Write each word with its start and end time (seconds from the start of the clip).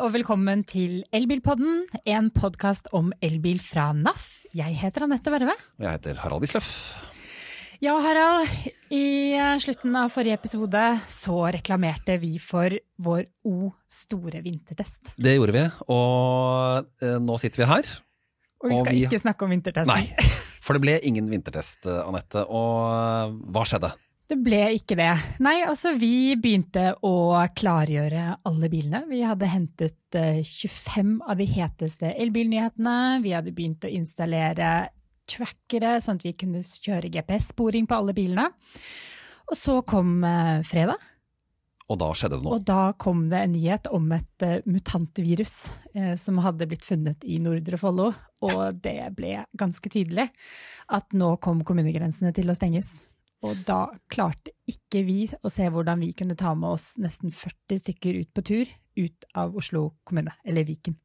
og 0.00 0.12
velkommen 0.14 0.62
til 0.68 1.02
Elbilpodden, 1.14 1.82
en 2.08 2.30
podkast 2.32 2.88
om 2.96 3.10
elbil 3.24 3.58
fra 3.62 3.90
NAF. 3.96 4.42
Jeg 4.56 4.76
heter 4.80 5.04
Anette 5.06 5.32
Verve. 5.32 5.54
Og 5.78 5.84
jeg 5.84 5.96
heter 5.98 6.20
Harald 6.22 6.44
Wisløff. 6.44 6.70
Ja, 7.80 7.94
Harald. 8.04 8.48
I 8.92 9.36
slutten 9.64 9.94
av 9.96 10.10
forrige 10.12 10.36
episode 10.36 10.82
så 11.10 11.38
reklamerte 11.56 12.16
vi 12.20 12.34
for 12.42 12.74
vår 13.00 13.26
O 13.48 13.70
store 13.88 14.42
vintertest. 14.44 15.14
Det 15.16 15.36
gjorde 15.38 15.56
vi, 15.56 15.64
og 15.92 16.90
eh, 17.04 17.16
nå 17.24 17.38
sitter 17.40 17.64
vi 17.64 17.70
her. 17.72 17.88
Og 18.60 18.68
vi 18.72 18.76
skal 18.76 18.92
Og 18.92 18.92
vi- 18.98 19.06
ikke 19.08 19.22
snakke 19.22 19.46
om 19.48 19.54
vintertesten. 19.56 19.88
Nei, 19.88 20.28
for 20.60 20.76
det 20.76 20.84
ble 20.84 20.98
ingen 21.08 21.28
vintertest, 21.32 21.88
Anette. 22.04 22.44
Og 22.48 22.84
eh, 22.92 23.36
hva 23.52 23.64
skjedde? 23.68 23.92
Det 24.30 24.36
ble 24.38 24.60
ikke 24.76 24.94
det. 24.94 25.10
Nei, 25.42 25.56
altså 25.66 25.90
vi 25.98 26.36
begynte 26.38 26.92
å 27.02 27.34
klargjøre 27.58 28.36
alle 28.46 28.68
bilene. 28.70 29.02
Vi 29.10 29.24
hadde 29.26 29.48
hentet 29.50 30.18
eh, 30.18 30.38
25 30.46 31.16
av 31.26 31.40
de 31.40 31.48
heteste 31.50 32.12
elbilnyhetene. 32.14 32.94
Vi 33.24 33.34
hadde 33.34 33.54
begynt 33.56 33.88
å 33.88 33.90
installere 33.90 34.92
trackere, 35.30 35.96
sånn 35.98 36.22
at 36.22 36.28
vi 36.28 36.34
kunne 36.38 36.62
kjøre 36.62 37.10
GPS-sporing 37.10 37.90
på 37.90 37.98
alle 37.98 38.14
bilene. 38.14 38.46
Og 39.50 39.58
så 39.58 39.80
kom 39.82 40.22
eh, 40.22 40.62
fredag, 40.62 41.02
Og 41.90 41.98
da 41.98 42.12
skjedde 42.14 42.38
det 42.38 42.46
noe. 42.46 42.54
og 42.54 42.64
da 42.70 42.80
kom 43.02 43.26
det 43.34 43.42
en 43.42 43.54
nyhet 43.56 43.90
om 43.90 44.12
et 44.14 44.46
uh, 44.46 44.60
mutantvirus 44.62 45.72
uh, 45.98 46.14
som 46.14 46.38
hadde 46.38 46.70
blitt 46.70 46.86
funnet 46.86 47.26
i 47.26 47.42
Nordre 47.42 47.82
Follo. 47.82 48.12
Og 48.46 48.78
det 48.78 49.00
ble 49.18 49.40
ganske 49.58 49.90
tydelig 49.90 50.30
at 50.86 51.18
nå 51.18 51.34
kom 51.42 51.66
kommunegrensene 51.66 52.30
til 52.36 52.46
å 52.46 52.54
stenges. 52.54 53.00
Og 53.46 53.60
da 53.66 53.86
klarte 54.12 54.52
ikke 54.68 55.04
vi 55.06 55.22
å 55.40 55.52
se 55.52 55.68
hvordan 55.72 56.02
vi 56.04 56.12
kunne 56.16 56.36
ta 56.38 56.52
med 56.58 56.74
oss 56.74 56.92
nesten 57.00 57.32
40 57.32 57.80
stykker 57.84 58.20
ut 58.20 58.32
på 58.36 58.44
tur 58.44 58.74
ut 59.00 59.30
av 59.38 59.54
Oslo 59.56 59.94
kommune, 60.04 60.34
eller 60.44 60.66
Viken. 60.68 60.98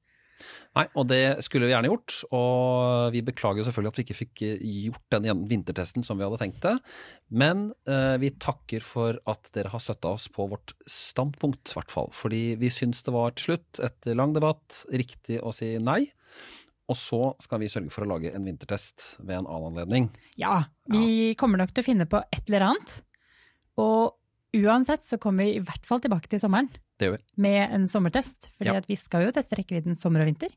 Nei, 0.76 0.84
og 1.00 1.08
det 1.08 1.40
skulle 1.46 1.70
vi 1.70 1.72
gjerne 1.72 1.90
gjort. 1.90 2.18
Og 2.36 3.14
vi 3.16 3.22
beklager 3.26 3.62
jo 3.62 3.68
selvfølgelig 3.68 3.94
at 3.94 4.00
vi 4.00 4.06
ikke 4.06 4.18
fikk 4.20 4.44
eh, 4.44 4.66
gjort 4.90 5.16
den 5.16 5.46
vintertesten 5.50 6.06
som 6.06 6.20
vi 6.20 6.26
hadde 6.28 6.40
tenkt 6.42 6.60
det. 6.66 6.76
Men 7.32 7.70
eh, 7.88 8.18
vi 8.22 8.34
takker 8.42 8.84
for 8.84 9.20
at 9.32 9.50
dere 9.56 9.72
har 9.72 9.84
støtta 9.84 10.12
oss 10.18 10.28
på 10.34 10.50
vårt 10.52 10.76
standpunkt, 10.92 11.72
i 11.72 11.80
hvert 11.80 11.96
fall. 11.96 12.12
Fordi 12.16 12.44
vi 12.60 12.74
syns 12.74 13.06
det 13.08 13.16
var 13.16 13.36
til 13.36 13.54
slutt, 13.54 13.82
etter 13.88 14.20
lang 14.20 14.36
debatt, 14.36 14.84
riktig 14.92 15.40
å 15.40 15.56
si 15.56 15.76
nei. 15.80 16.04
Og 16.92 16.98
så 17.00 17.20
skal 17.42 17.60
vi 17.64 17.70
sørge 17.72 17.90
for 17.94 18.06
å 18.06 18.10
lage 18.14 18.30
en 18.36 18.46
vintertest 18.46 19.16
ved 19.26 19.40
en 19.40 19.48
annen 19.50 19.72
anledning. 19.74 20.10
Ja, 20.38 20.66
vi 20.92 21.34
kommer 21.40 21.58
nok 21.58 21.74
til 21.74 21.82
å 21.82 21.88
finne 21.88 22.06
på 22.06 22.22
et 22.32 22.44
eller 22.52 22.68
annet. 22.68 23.00
Og 23.82 24.14
uansett 24.56 25.04
så 25.08 25.18
kommer 25.22 25.44
vi 25.48 25.58
i 25.58 25.64
hvert 25.66 25.86
fall 25.88 26.00
tilbake 26.04 26.30
til 26.32 26.40
sommeren 26.40 26.70
Det 27.00 27.10
gjør 27.10 27.18
vi. 27.18 27.24
med 27.48 27.74
en 27.76 27.88
sommertest. 27.92 28.52
fordi 28.58 28.74
Ja. 28.76 28.82
vi 28.88 28.96
skal 28.96 29.26
jo 29.26 29.32
teste 29.36 29.58
rekkevidden 29.58 29.98
sommer 29.98 30.22
og 30.22 30.28
vinter. 30.30 30.50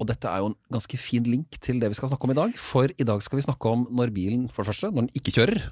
Og 0.00 0.06
dette 0.08 0.24
er 0.24 0.38
jo 0.40 0.46
en 0.46 0.56
ganske 0.72 0.98
fin 0.98 1.22
link 1.22 1.60
til 1.60 1.78
det 1.78 1.90
vi 1.90 1.94
skal 1.94 2.08
snakke 2.08 2.24
om 2.24 2.30
i 2.30 2.34
dag. 2.40 2.54
For 2.56 2.88
i 2.88 3.04
dag 3.04 3.20
skal 3.22 3.36
vi 3.38 3.42
snakke 3.44 3.66
om 3.70 3.86
når 3.92 4.10
bilen, 4.14 4.48
for 4.50 4.64
det 4.64 4.72
første, 4.72 4.90
når 4.90 5.06
den 5.06 5.14
ikke 5.20 5.34
kjører. 5.36 5.70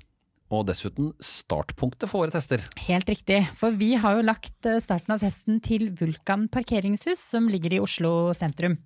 Og 0.52 0.66
dessuten 0.68 1.14
startpunktet 1.18 2.10
for 2.10 2.20
våre 2.26 2.30
tester. 2.30 2.60
Helt 2.84 3.08
riktig, 3.08 3.48
for 3.56 3.70
vi 3.70 3.94
har 3.96 4.16
jo 4.18 4.22
lagt 4.28 4.66
eh, 4.68 4.78
starten 4.84 5.14
av 5.14 5.20
testen 5.24 5.62
til 5.64 5.88
Vulkan 5.96 6.46
parkeringshus, 6.52 7.16
som 7.18 7.48
ligger 7.48 7.72
i 7.72 7.80
Oslo 7.80 8.34
sentrum. 8.36 8.76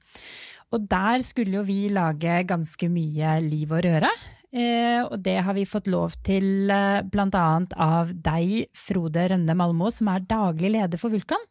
Og 0.75 0.89
der 0.91 1.23
skulle 1.27 1.61
jo 1.61 1.67
vi 1.67 1.87
lage 1.95 2.41
ganske 2.49 2.89
mye 2.91 3.37
liv 3.45 3.71
og 3.71 3.85
røre. 3.87 4.11
Eh, 4.57 5.03
og 5.05 5.19
det 5.25 5.37
har 5.45 5.57
vi 5.57 5.67
fått 5.69 5.91
lov 5.91 6.15
til 6.25 6.71
eh, 6.73 7.03
annet 7.03 7.75
av 7.77 8.13
deg, 8.15 8.71
Frode 8.77 9.27
Rønne 9.33 9.57
Malmo, 9.59 9.91
som 9.93 10.09
er 10.13 10.25
daglig 10.25 10.73
leder 10.79 11.01
for 11.01 11.13
Vulkan. 11.13 11.43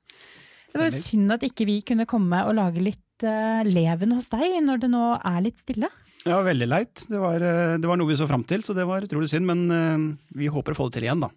Det 0.66 0.80
var 0.80 0.89
jo 0.89 1.03
synd 1.03 1.36
at 1.36 1.45
ikke 1.45 1.67
vi 1.67 1.81
kunne 1.86 2.08
komme 2.09 2.41
og 2.47 2.55
lage 2.58 2.81
litt 2.83 3.23
eh, 3.23 3.61
leven 3.67 4.15
hos 4.17 4.31
deg 4.33 4.58
når 4.65 4.81
det 4.83 4.92
nå 4.92 5.05
er 5.21 5.39
litt 5.45 5.61
stille. 5.61 5.92
Ja, 6.25 6.39
veldig 6.42 6.67
leit. 6.67 7.05
Det 7.05 7.20
var, 7.21 7.43
det 7.77 7.86
var 7.86 7.99
noe 8.02 8.09
vi 8.09 8.17
så 8.17 8.25
fram 8.25 8.43
til, 8.49 8.64
så 8.65 8.73
det 8.73 8.87
var 8.89 9.05
utrolig 9.05 9.30
synd. 9.30 9.45
Men 9.45 10.15
vi 10.33 10.49
håper 10.49 10.73
å 10.73 10.80
få 10.80 10.87
det 10.89 10.98
til 10.98 11.05
igjen, 11.05 11.21
da. 11.21 11.30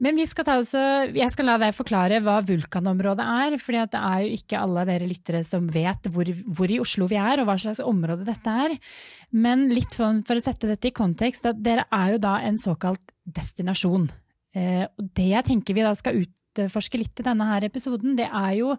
Men 0.00 0.16
skal 0.24 0.48
også, 0.48 0.82
jeg 1.12 1.32
skal 1.32 1.48
la 1.50 1.58
deg 1.60 1.76
forklare 1.76 2.22
hva 2.24 2.38
vulkanområdet 2.44 3.24
er. 3.44 3.56
for 3.60 3.76
det 3.76 4.00
er 4.00 4.22
jo 4.24 4.38
ikke 4.38 4.60
alle 4.60 4.86
dere 4.88 5.08
lyttere 5.08 5.42
som 5.44 5.68
vet 5.68 6.08
hvor, 6.08 6.30
hvor 6.48 6.72
i 6.72 6.80
Oslo 6.80 7.08
vi 7.10 7.18
er 7.20 7.42
og 7.42 7.50
hva 7.50 7.58
slags 7.60 7.82
område 7.84 8.24
dette 8.24 8.54
er. 8.64 8.76
Men 9.30 9.68
litt 9.68 9.92
for, 9.92 10.22
for 10.24 10.40
å 10.40 10.44
sette 10.44 10.70
dette 10.70 10.88
i 10.88 10.96
kontekst, 10.96 11.44
at 11.46 11.60
dere 11.60 11.84
er 11.92 12.14
jo 12.14 12.22
da 12.24 12.38
en 12.48 12.56
såkalt 12.60 13.12
destinasjon. 13.28 14.08
Eh, 14.56 14.86
og 14.88 15.12
det 15.14 15.30
jeg 15.34 15.48
tenker 15.52 15.76
vi 15.76 15.84
da 15.84 15.92
skal 15.98 16.22
utforske 16.24 16.98
litt 16.98 17.20
i 17.20 17.26
denne 17.26 17.46
her 17.52 17.68
episoden, 17.68 18.16
det 18.18 18.26
er 18.26 18.54
jo 18.56 18.74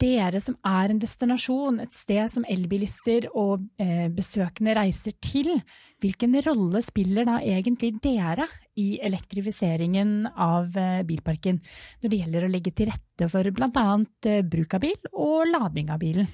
dere 0.00 0.40
som 0.42 0.56
er 0.66 0.92
en 0.92 1.00
destinasjon, 1.00 1.80
et 1.80 1.94
sted 1.96 2.28
som 2.32 2.44
elbilister 2.48 3.28
og 3.32 3.64
eh, 3.80 4.06
besøkende 4.12 4.74
reiser 4.76 5.16
til, 5.24 5.54
hvilken 6.02 6.36
rolle 6.46 6.82
spiller 6.84 7.28
da 7.28 7.38
egentlig 7.40 7.94
dere 8.04 8.48
i 8.76 8.98
elektrifiseringen 9.04 10.28
av 10.32 10.76
eh, 10.76 11.00
bilparken 11.08 11.62
når 12.02 12.12
det 12.12 12.20
gjelder 12.22 12.46
å 12.46 12.52
legge 12.52 12.74
til 12.76 12.92
rette 12.92 13.30
for 13.32 13.50
bl.a. 13.56 13.88
Eh, 14.28 14.44
bruk 14.44 14.76
av 14.76 14.84
bil 14.84 15.10
og 15.14 15.48
lading 15.50 15.92
av 15.94 16.02
bilen? 16.02 16.30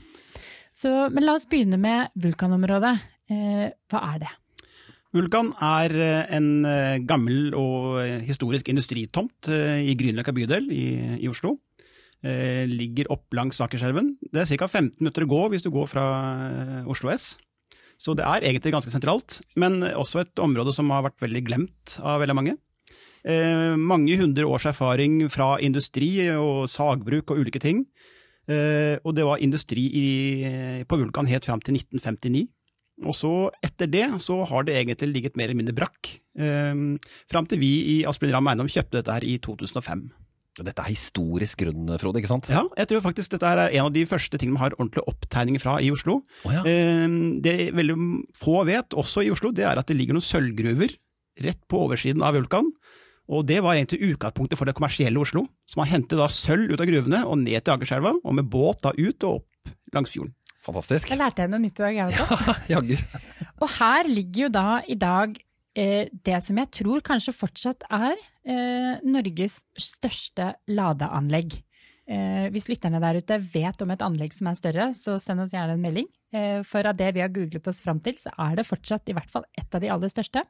Så, 0.73 0.91
men 1.12 1.27
la 1.27 1.37
oss 1.37 1.47
begynne 1.47 1.79
med 1.79 2.15
vulkanområdet. 2.19 2.94
Eh, 3.31 3.67
hva 3.93 4.06
er 4.15 4.23
det? 4.25 4.33
Vulkan 5.12 5.50
er 5.61 5.93
eh, 5.93 6.37
en 6.39 6.65
eh, 6.65 7.03
gammel 7.05 7.53
og 7.59 7.99
eh, 8.00 8.23
historisk 8.25 8.71
industritomt 8.73 9.50
i 9.53 9.93
Grünerløkka 9.99 10.33
bydel 10.33 10.71
i, 10.73 10.87
i 11.21 11.29
Oslo. 11.29 11.59
Eh, 12.22 12.69
ligger 12.71 13.10
opp 13.10 13.34
langs 13.34 13.59
Akerselven. 13.65 14.12
Det 14.31 14.44
er 14.44 14.59
ca. 14.60 14.69
15 14.69 15.00
minutter 15.03 15.25
å 15.27 15.31
gå 15.33 15.41
hvis 15.50 15.65
du 15.65 15.72
går 15.75 15.88
fra 15.91 16.05
eh, 16.47 16.91
Oslo 16.91 17.10
S. 17.10 17.34
Så 17.99 18.15
det 18.19 18.27
er 18.27 18.47
egentlig 18.47 18.72
ganske 18.75 18.91
sentralt, 18.91 19.41
men 19.59 19.83
også 19.83 20.22
et 20.22 20.43
område 20.43 20.75
som 20.75 20.91
har 20.94 21.05
vært 21.06 21.22
veldig 21.22 21.43
glemt 21.47 21.97
av 22.03 22.22
veldig 22.22 22.37
mange. 22.38 22.55
Eh, 23.22 23.75
mange 23.78 24.16
hundre 24.19 24.47
års 24.50 24.66
erfaring 24.71 25.21
fra 25.31 25.55
industri 25.62 26.15
og 26.34 26.71
sagbruk 26.71 27.31
og 27.31 27.43
ulike 27.43 27.62
ting. 27.62 27.84
Eh, 28.50 28.99
og 29.03 29.15
det 29.15 29.27
var 29.27 29.43
industri 29.43 29.87
i, 29.87 30.09
på 30.87 30.99
Vulkan 30.99 31.31
helt 31.31 31.47
fram 31.47 31.62
til 31.62 31.78
1959. 31.78 32.47
Og 33.09 33.15
så 33.19 33.34
etter 33.65 33.91
det 33.91 34.06
så 34.22 34.43
har 34.47 34.66
det 34.66 34.78
egentlig 34.78 35.11
ligget 35.11 35.38
mer 35.38 35.50
eller 35.50 35.59
mindre 35.59 35.75
brakk, 35.75 36.16
eh, 36.38 36.75
fram 37.31 37.50
til 37.50 37.62
vi 37.62 37.72
i 37.99 38.03
Asplin 38.06 38.34
Ramm 38.34 38.50
Eiendom 38.50 38.71
kjøpte 38.71 39.00
dette 39.00 39.15
her 39.19 39.27
i 39.27 39.38
2005. 39.43 40.06
Dette 40.61 40.83
er 40.85 40.91
historisk 40.93 41.63
grunn, 41.63 41.87
Frode, 41.97 42.21
ikke 42.21 42.29
sant? 42.29 42.49
Ja, 42.53 42.67
jeg 42.77 42.91
tror 42.91 43.01
faktisk 43.07 43.33
dette 43.33 43.49
er 43.49 43.63
en 43.71 43.87
av 43.87 43.93
de 43.95 44.03
første 44.09 44.37
tingene 44.37 44.59
vi 44.59 44.65
har 44.67 44.75
ordentlige 44.77 45.07
opptegninger 45.09 45.63
fra 45.63 45.79
i 45.81 45.89
Oslo. 45.95 46.19
Oh, 46.45 46.53
ja. 46.53 46.61
Eh, 46.69 47.07
Det 47.41 47.55
veldig 47.73 47.97
få 48.37 48.59
vet, 48.69 48.93
også 48.93 49.25
i 49.25 49.31
Oslo, 49.33 49.53
det 49.57 49.65
er 49.65 49.81
at 49.81 49.89
det 49.89 49.97
ligger 49.97 50.19
noen 50.19 50.27
sølvgruver 50.27 50.93
rett 51.47 51.62
på 51.73 51.81
oversiden 51.87 52.21
av 52.27 52.37
Vulkan. 52.37 52.69
Og 53.33 53.47
det 53.49 53.62
var 53.65 53.79
egentlig 53.79 54.12
utgangspunktet 54.12 54.59
for 54.61 54.69
det 54.69 54.75
kommersielle 54.77 55.21
Oslo, 55.23 55.47
som 55.65 55.81
har 55.81 55.93
hentet 55.95 56.21
da 56.21 56.27
sølv 56.29 56.75
ut 56.75 56.83
av 56.83 56.91
gruvene 56.91 57.23
og 57.25 57.39
ned 57.41 57.62
til 57.65 57.73
Akerselva, 57.73 58.12
og 58.21 58.37
med 58.37 58.51
båt 58.53 58.83
da 58.85 58.93
ut 58.93 59.25
og 59.25 59.41
opp 59.41 59.73
langs 59.97 60.12
fjorden. 60.12 60.35
Fantastisk. 60.67 61.09
Jeg 61.11 61.19
lærte 61.19 61.49
noe 61.51 61.62
nytt 61.62 61.81
i 61.81 61.87
dag, 61.87 61.97
jeg 61.97 62.12
også. 62.12 62.55
Jaggu. 62.75 62.95
Og 63.62 63.73
her 63.79 64.11
ligger 64.11 64.45
jo 64.45 64.51
da 64.53 64.67
i 64.85 64.99
dag 65.01 65.33
eh, 65.79 66.12
det 66.12 66.39
som 66.45 66.61
jeg 66.61 66.71
tror 66.83 67.01
kanskje 67.09 67.35
fortsatt 67.35 67.89
er 67.89 68.21
Norges 68.45 69.61
største 69.79 70.49
ladeanlegg. 70.67 71.61
Eh, 72.11 72.49
hvis 72.51 72.67
lytterne 72.67 72.99
der 73.03 73.21
ute 73.23 73.39
vet 73.53 73.83
om 73.85 73.93
et 73.95 74.03
anlegg 74.03 74.35
som 74.35 74.49
er 74.51 74.59
større, 74.59 74.89
så 74.99 75.15
send 75.23 75.45
oss 75.45 75.55
gjerne 75.55 75.77
en 75.77 75.85
melding. 75.85 76.09
Eh, 76.35 76.61
for 76.67 76.89
av 76.89 76.99
det 76.99 77.13
vi 77.15 77.23
har 77.23 77.33
googlet 77.33 77.69
oss 77.71 77.83
fram 77.85 78.03
til, 78.03 78.19
så 78.19 78.33
er 78.43 78.59
det 78.59 78.67
fortsatt 78.69 79.09
i 79.09 79.17
hvert 79.17 79.31
fall 79.31 79.47
et 79.59 79.75
av 79.75 79.83
de 79.83 79.91
aller 79.93 80.11
største. 80.11 80.43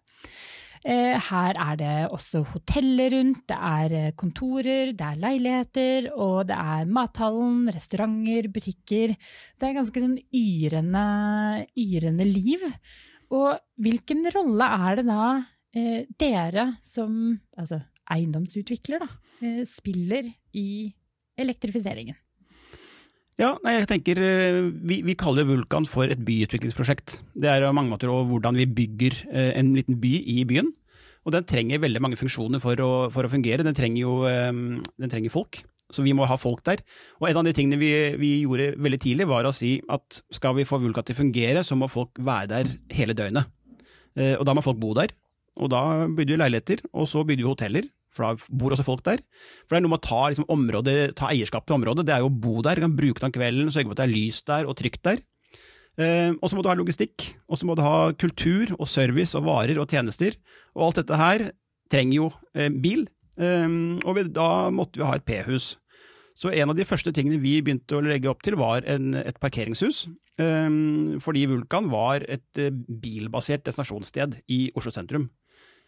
Eh, 0.82 1.14
her 1.28 1.58
er 1.62 1.76
det 1.78 1.92
også 2.10 2.40
hoteller 2.54 3.12
rundt, 3.14 3.44
det 3.52 3.58
er 3.68 3.92
eh, 3.98 4.14
kontorer, 4.18 4.90
det 4.96 5.06
er 5.06 5.20
leiligheter, 5.22 6.08
og 6.16 6.48
det 6.48 6.56
er 6.58 6.90
mathallen, 6.90 7.68
restauranter, 7.70 8.48
butikker. 8.50 9.14
Det 9.60 9.68
er 9.68 9.76
ganske 9.76 10.02
sånn 10.02 10.18
yrende, 10.34 11.06
yrende 11.78 12.26
liv. 12.26 12.64
Og 13.32 13.54
hvilken 13.80 14.26
rolle 14.34 14.66
er 14.88 14.98
det 14.98 15.06
da 15.06 15.26
eh, 15.76 16.04
dere 16.20 16.68
som 16.84 17.38
altså 17.58 17.82
eiendomsutvikler 18.12 19.02
da, 19.02 19.08
eh, 19.40 19.62
spiller 19.68 20.28
i 20.58 20.92
elektrifiseringen? 21.40 22.18
Ja, 23.40 23.54
nei, 23.64 23.78
jeg 23.78 23.88
tenker 23.90 24.20
eh, 24.20 24.58
vi, 24.86 25.00
vi 25.06 25.16
kaller 25.18 25.46
Vulkan 25.48 25.86
for 25.88 26.10
et 26.10 26.20
byutviklingsprosjekt. 26.22 27.22
Det 27.34 27.48
er 27.48 27.64
mange 27.74 27.90
måter 27.90 28.12
hvordan 28.12 28.58
vi 28.60 28.68
bygger 28.68 29.16
eh, 29.32 29.50
en 29.58 29.72
liten 29.74 29.98
by 30.02 30.12
i 30.34 30.42
byen. 30.48 30.68
Og 31.22 31.34
den 31.34 31.46
trenger 31.46 31.80
veldig 31.82 32.02
mange 32.02 32.18
funksjoner 32.18 32.60
for 32.62 32.78
å, 32.82 32.90
for 33.14 33.24
å 33.24 33.30
fungere. 33.32 33.64
Den 33.64 33.78
trenger 33.78 34.04
jo 34.04 34.16
eh, 34.28 34.50
den 34.52 35.12
trenger 35.12 35.32
folk. 35.32 35.62
Så 35.92 36.04
vi 36.04 36.14
må 36.16 36.26
ha 36.28 36.38
folk 36.40 36.62
der. 36.68 36.84
Og 37.20 37.28
en 37.28 37.40
av 37.40 37.48
de 37.48 37.54
tingene 37.56 37.80
vi, 37.80 37.90
vi 38.20 38.30
gjorde 38.44 38.70
veldig 38.80 39.00
tidlig, 39.00 39.28
var 39.28 39.48
å 39.48 39.54
si 39.56 39.74
at 39.92 40.22
skal 40.32 40.54
vi 40.56 40.68
få 40.68 40.80
Vulkan 40.80 41.04
til 41.08 41.16
å 41.16 41.20
fungere, 41.20 41.64
så 41.66 41.76
må 41.76 41.88
folk 41.92 42.20
være 42.22 42.48
der 42.52 42.70
hele 42.96 43.16
døgnet. 43.16 43.50
Og 44.38 44.44
da 44.44 44.54
må 44.56 44.64
folk 44.64 44.80
bo 44.80 44.94
der. 44.96 45.12
Og 45.60 45.72
da 45.72 45.82
bygde 46.08 46.36
vi 46.36 46.40
leiligheter, 46.40 46.84
og 46.92 47.08
så 47.10 47.24
bygde 47.26 47.44
vi 47.44 47.50
hoteller. 47.50 47.90
for 48.12 48.28
da 48.28 48.56
bor 48.60 48.74
også 48.74 48.84
folk 48.84 49.00
der. 49.06 49.22
For 49.64 49.72
det 49.72 49.78
er 49.78 49.84
noe 49.86 49.94
med 49.94 50.02
å 50.02 50.04
ta, 50.04 50.28
liksom, 50.28 50.44
området, 50.52 51.14
ta 51.16 51.30
eierskap 51.32 51.64
til 51.64 51.78
området, 51.78 52.04
det 52.04 52.12
er 52.12 52.20
jo 52.20 52.28
å 52.28 52.40
bo 52.44 52.60
der, 52.60 52.76
du 52.76 52.84
kan 52.84 52.96
bruke 52.96 53.16
det 53.16 53.24
om 53.30 53.32
kvelden, 53.32 53.70
sørge 53.72 53.88
for 53.88 53.96
at 53.96 54.02
det 54.02 54.04
er 54.04 54.12
lys 54.12 54.42
der 54.44 54.68
og 54.68 54.76
trygt 54.76 55.00
der. 55.08 55.22
Eh, 55.96 56.36
og 56.36 56.44
så 56.44 56.58
må 56.58 56.60
du 56.60 56.68
ha 56.68 56.76
logistikk, 56.76 57.24
og 57.48 57.56
så 57.56 57.64
må 57.64 57.72
du 57.72 57.80
ha 57.80 58.12
kultur 58.12 58.74
og 58.76 58.84
service 58.84 59.32
og 59.32 59.46
varer 59.48 59.80
og 59.80 59.88
tjenester. 59.88 60.36
Og 60.76 60.90
alt 60.90 61.00
dette 61.00 61.16
her 61.16 61.46
trenger 61.88 62.18
jo 62.18 62.28
eh, 62.52 62.68
bil, 62.68 63.06
eh, 63.40 63.80
og 64.04 64.18
vi, 64.18 64.28
da 64.28 64.68
måtte 64.68 65.00
vi 65.00 65.08
ha 65.08 65.16
et 65.16 65.24
P-hus. 65.24 65.78
Så 66.36 66.52
en 66.52 66.72
av 66.72 66.76
de 66.76 66.86
første 66.88 67.12
tingene 67.12 67.40
vi 67.40 67.58
begynte 67.64 67.98
å 67.98 68.04
legge 68.04 68.30
opp 68.30 68.42
til, 68.44 68.56
var 68.60 68.86
en, 68.88 69.12
et 69.20 69.38
parkeringshus. 69.40 70.06
Um, 70.40 71.20
fordi 71.20 71.44
Vulkan 71.50 71.90
var 71.92 72.24
et 72.24 72.56
uh, 72.56 72.70
bilbasert 72.72 73.66
destinasjonssted 73.66 74.38
i 74.48 74.62
Oslo 74.78 74.94
sentrum. 74.94 75.28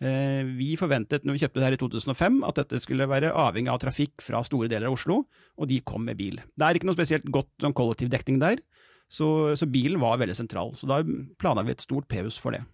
Uh, 0.02 0.42
vi 0.58 0.72
forventet 0.76 1.22
når 1.22 1.36
vi 1.36 1.44
kjøpte 1.44 1.60
det 1.60 1.66
her 1.68 1.76
i 1.76 1.80
2005 1.80 2.40
at 2.48 2.58
dette 2.58 2.80
skulle 2.82 3.06
være 3.08 3.30
avhengig 3.30 3.70
av 3.70 3.78
trafikk 3.84 4.24
fra 4.24 4.42
store 4.44 4.68
deler 4.72 4.90
av 4.90 4.96
Oslo, 4.96 5.20
og 5.54 5.70
de 5.70 5.78
kom 5.86 6.02
med 6.08 6.18
bil. 6.18 6.40
Det 6.58 6.66
er 6.66 6.78
ikke 6.78 6.88
noe 6.90 6.98
spesielt 6.98 7.28
godt 7.32 7.52
sånn 7.62 7.76
kollektivdekning 7.78 8.40
der, 8.42 8.58
så, 9.12 9.54
så, 9.58 9.68
bilen 9.70 10.00
var 10.02 10.18
veldig 10.18 10.36
sentral. 10.36 10.72
Så 10.78 10.88
da 10.90 11.02
planla 11.38 11.62
vi 11.66 11.74
et 11.74 11.84
stort 11.84 12.08
P-hus 12.10 12.38
for 12.40 12.56
det. 12.56 12.64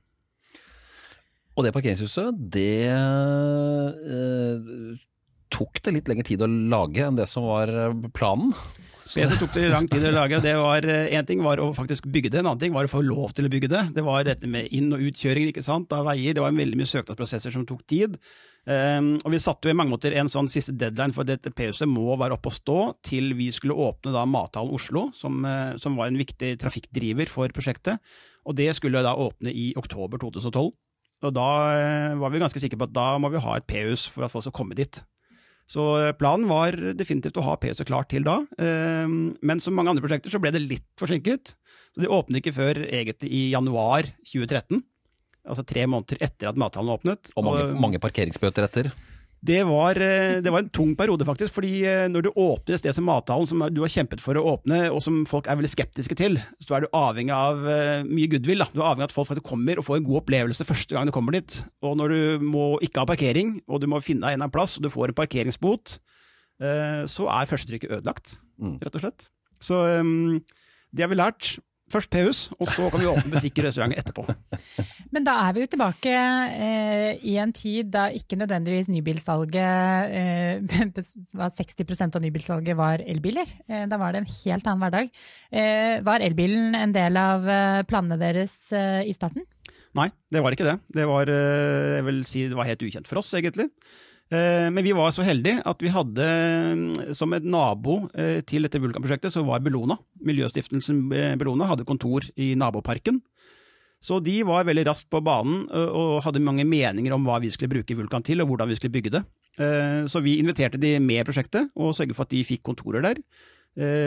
Og 1.58 1.67
det 1.67 1.75
parkeringshuset, 1.75 2.38
det 2.55 2.88
eh, 2.88 3.90
tok 5.52 5.82
det 5.85 5.97
litt 5.97 6.11
lengre 6.11 6.26
tid 6.26 6.44
å 6.44 6.49
lage 6.49 7.05
enn 7.06 7.19
det 7.19 7.29
som 7.31 7.49
var 7.49 7.73
planen. 8.17 8.55
Det 9.11 9.26
som 9.26 9.41
tok 9.41 9.56
det 9.56 9.64
lang 9.73 9.88
tid 9.91 10.05
å 10.06 10.12
lage, 10.14 10.38
det 10.44 10.52
var 10.55 10.85
én 10.87 11.26
ting 11.26 11.41
var 11.43 11.58
å 11.58 11.73
faktisk 11.75 12.06
bygge 12.14 12.31
det, 12.31 12.43
en 12.43 12.52
annen 12.52 12.61
ting 12.62 12.75
var 12.75 12.87
å 12.87 12.93
få 12.93 13.00
lov 13.02 13.32
til 13.35 13.49
å 13.49 13.50
bygge 13.50 13.70
det. 13.73 13.81
Det 13.97 14.05
var 14.06 14.23
dette 14.26 14.47
med 14.47 14.69
inn- 14.70 14.93
og 14.94 15.02
utkjøringer 15.08 15.50
ikke 15.50 15.64
sant, 15.67 15.91
av 15.97 16.06
veier, 16.06 16.37
det 16.37 16.44
var 16.44 16.55
veldig 16.55 16.79
mye 16.79 16.91
søknadsprosesser 16.93 17.55
som 17.56 17.64
tok 17.67 17.82
tid. 17.91 18.14
Um, 18.70 19.17
og 19.25 19.32
vi 19.32 19.41
satte 19.43 19.67
jo 19.67 19.73
i 19.73 19.79
mange 19.79 19.91
måter 19.91 20.14
en 20.20 20.29
sånn 20.31 20.50
siste 20.52 20.76
deadline 20.79 21.17
for 21.17 21.26
dette 21.26 21.50
PUC-et 21.50 21.88
må 21.91 22.12
være 22.20 22.37
oppe 22.37 22.52
og 22.52 22.55
stå 22.55 22.79
til 23.08 23.32
vi 23.38 23.49
skulle 23.56 23.75
åpne 23.88 24.12
da 24.14 24.26
Mathallen 24.29 24.76
Oslo, 24.76 25.08
som, 25.17 25.41
uh, 25.43 25.73
som, 25.81 25.97
var 25.99 26.11
en 26.11 26.20
viktig 26.20 26.52
trafikkdriver 26.62 27.32
for 27.32 27.50
prosjektet. 27.56 27.99
Og 28.47 28.55
det 28.61 28.69
skulle 28.79 29.02
da 29.02 29.17
åpne 29.19 29.50
i 29.50 29.73
oktober 29.81 30.23
2012. 30.23 30.70
Og 31.20 31.32
da 31.37 31.50
var 32.17 32.32
vi 32.32 32.41
ganske 32.41 32.61
sikre 32.62 32.79
på 32.81 32.87
at 32.87 32.94
da 32.97 33.08
må 33.20 33.29
vi 33.32 33.43
ha 33.43 33.58
et 33.58 33.67
P-hus 33.69 34.06
for 34.08 34.25
at 34.25 34.32
folk 34.32 34.47
skal 34.47 34.55
komme 34.56 34.79
dit. 34.79 35.02
Så 35.70 35.84
eh, 36.00 36.12
planen 36.19 36.49
var 36.50 36.75
definitivt 36.99 37.38
å 37.38 37.44
ha 37.46 37.56
PC 37.61 37.84
klart 37.87 38.11
til 38.11 38.25
da, 38.26 38.40
ehm, 38.58 39.37
men 39.46 39.62
som 39.62 39.76
mange 39.78 39.93
andre 39.93 40.02
prosjekter 40.02 40.32
så 40.32 40.40
ble 40.43 40.50
det 40.55 40.64
litt 40.64 40.88
forsinket. 40.99 41.55
Så 41.94 42.02
de 42.02 42.11
åpnet 42.11 42.43
ikke 42.43 42.56
før 42.56 42.81
egentlig 42.87 43.31
i 43.34 43.44
januar 43.52 44.08
2013, 44.26 44.82
altså 45.46 45.64
tre 45.67 45.87
måneder 45.90 46.22
etter 46.26 46.50
at 46.50 46.58
mathallen 46.58 46.94
åpnet. 46.96 47.31
Og 47.37 47.46
mange, 47.46 47.70
mange 47.87 48.02
parkeringsbøter 48.02 48.67
etter? 48.67 48.90
Det 49.40 49.62
var, 49.64 49.96
eh, 49.96 50.42
det 50.44 50.52
var, 50.52 50.60
en 50.60 50.69
tung 50.69 50.92
periode, 50.96 51.25
faktisk. 51.25 51.54
fordi 51.54 51.84
eh, 51.88 52.08
når 52.12 52.26
du 52.26 52.31
åpner 52.37 52.75
et 52.75 52.82
sted 52.82 52.92
som 52.92 53.06
Mathallen, 53.08 53.48
som 53.48 53.62
du 53.72 53.81
har 53.81 53.88
kjempet 53.88 54.20
for 54.20 54.37
å 54.37 54.44
åpne, 54.52 54.90
og 54.92 55.00
som 55.00 55.22
folk 55.28 55.48
er 55.48 55.56
veldig 55.56 55.70
skeptiske 55.72 56.16
til, 56.19 56.37
så 56.60 56.76
er 56.76 56.84
du 56.84 56.92
avhengig 56.92 57.32
av 57.32 57.64
eh, 57.64 58.04
mye 58.04 58.28
goodwill. 58.28 58.60
Da. 58.60 58.69
Du 58.75 58.82
er 58.82 58.90
avhengig 58.90 59.06
av 59.06 59.08
at 59.08 59.16
folk 59.16 59.31
faktisk 59.31 59.48
kommer 59.48 59.81
og 59.81 59.87
får 59.87 60.00
en 60.00 60.08
god 60.10 60.20
opplevelse 60.20 60.69
første 60.69 60.96
gang 60.96 61.08
du 61.08 61.14
kommer 61.16 61.38
dit. 61.38 61.56
Og 61.81 61.96
når 61.96 62.12
du 62.12 62.46
må 62.52 62.66
ikke 62.84 63.00
ha 63.00 63.08
parkering, 63.08 63.56
og 63.66 63.81
du 63.81 63.88
må 63.88 64.02
finne 64.04 64.26
deg 64.26 64.34
en 64.34 64.42
eller 64.42 64.50
annen 64.50 64.56
plass, 64.58 64.76
og 64.76 64.84
du 64.84 64.92
får 64.92 65.14
en 65.14 65.20
parkeringsbot, 65.22 65.96
så 67.08 67.25
er 67.32 67.48
førstetrykket 67.48 67.92
ødelagt, 67.96 68.34
mm. 68.60 68.75
rett 68.82 68.96
og 68.98 69.00
slett. 69.00 69.22
Så 69.64 69.78
det 70.92 71.06
har 71.06 71.08
vi 71.08 71.16
lært. 71.16 71.54
Først 71.90 72.10
P-hus, 72.12 72.40
og 72.54 72.69
så 72.70 72.87
kan 72.90 73.02
vi 73.02 73.08
åpne 73.10 73.32
butikker 73.32 73.64
og 73.64 73.70
restauranter 73.70 73.98
etterpå. 73.98 74.22
Men 75.14 75.25
da 75.26 75.34
er 75.42 75.56
vi 75.56 75.64
jo 75.64 75.70
tilbake 75.72 76.12
eh, 76.14 77.16
i 77.26 77.34
en 77.42 77.50
tid 77.54 77.90
da 77.90 78.04
ikke 78.14 78.38
nødvendigvis 78.38 78.90
nybilsalget 78.92 80.14
eh, 80.14 80.84
60% 81.60 82.19
av 82.19 82.22
nybilsalget 82.22 82.78
var 82.78 83.02
elbiler. 83.02 83.50
Eh, 83.66 83.88
da 83.90 83.98
var 83.98 84.14
det 84.14 84.22
en 84.22 84.31
helt 84.31 84.70
annen 84.70 84.84
hverdag. 84.84 85.10
Eh, 85.50 85.96
var 86.06 86.22
elbilen 86.22 86.78
en 86.78 86.94
del 86.94 87.19
av 87.19 87.48
eh, 87.50 87.81
planene 87.90 88.20
deres 88.22 88.54
eh, 88.70 89.02
i 89.10 89.16
starten? 89.16 89.46
Nei, 89.98 90.06
det 90.31 90.44
var 90.44 90.54
ikke 90.54 90.69
det. 90.69 90.76
Det 90.94 91.08
var, 91.10 91.26
jeg 91.26 92.06
vil 92.06 92.22
si, 92.22 92.44
det 92.46 92.54
var 92.54 92.69
helt 92.69 92.84
ukjent 92.87 93.10
for 93.10 93.19
oss, 93.19 93.32
egentlig. 93.34 93.66
Eh, 94.31 94.69
men 94.71 94.85
vi 94.87 94.93
var 94.94 95.11
så 95.11 95.25
heldige 95.27 95.59
at 95.67 95.81
vi 95.82 95.91
hadde 95.91 96.27
mm, 96.79 97.15
som 97.19 97.32
et 97.35 97.47
nabo 97.47 98.05
eh, 98.15 98.38
til 98.47 98.62
dette 98.67 98.79
Vulkan-prosjektet, 98.79 99.35
så 99.35 99.43
var 99.47 99.62
Bellona. 99.65 99.97
Miljøstiftelsen 100.27 101.03
eh, 101.17 101.35
Bellona 101.41 101.67
hadde 101.73 101.87
kontor 101.88 102.29
i 102.38 102.53
naboparken. 102.59 103.19
Så 104.00 104.21
de 104.25 104.38
var 104.49 104.69
veldig 104.69 104.87
raskt 104.87 105.11
på 105.12 105.21
banen 105.21 105.67
og 105.69 106.23
hadde 106.25 106.41
mange 106.41 106.65
meninger 106.65 107.12
om 107.12 107.27
hva 107.29 107.35
vi 107.43 107.50
skulle 107.53 107.69
bruke 107.75 107.93
Vulkan 107.99 108.25
til, 108.25 108.41
og 108.41 108.49
hvordan 108.49 108.71
vi 108.71 108.79
skulle 108.79 108.94
bygge 108.94 109.12
det. 109.12 109.21
Så 110.09 110.23
vi 110.25 110.38
inviterte 110.41 110.81
de 110.81 110.94
med 111.05 111.26
prosjektet, 111.29 111.69
og 111.76 111.93
sørget 111.93 112.17
for 112.17 112.25
at 112.25 112.33
de 112.33 112.41
fikk 112.49 112.62
kontorer 112.65 113.05
der. 113.05 113.21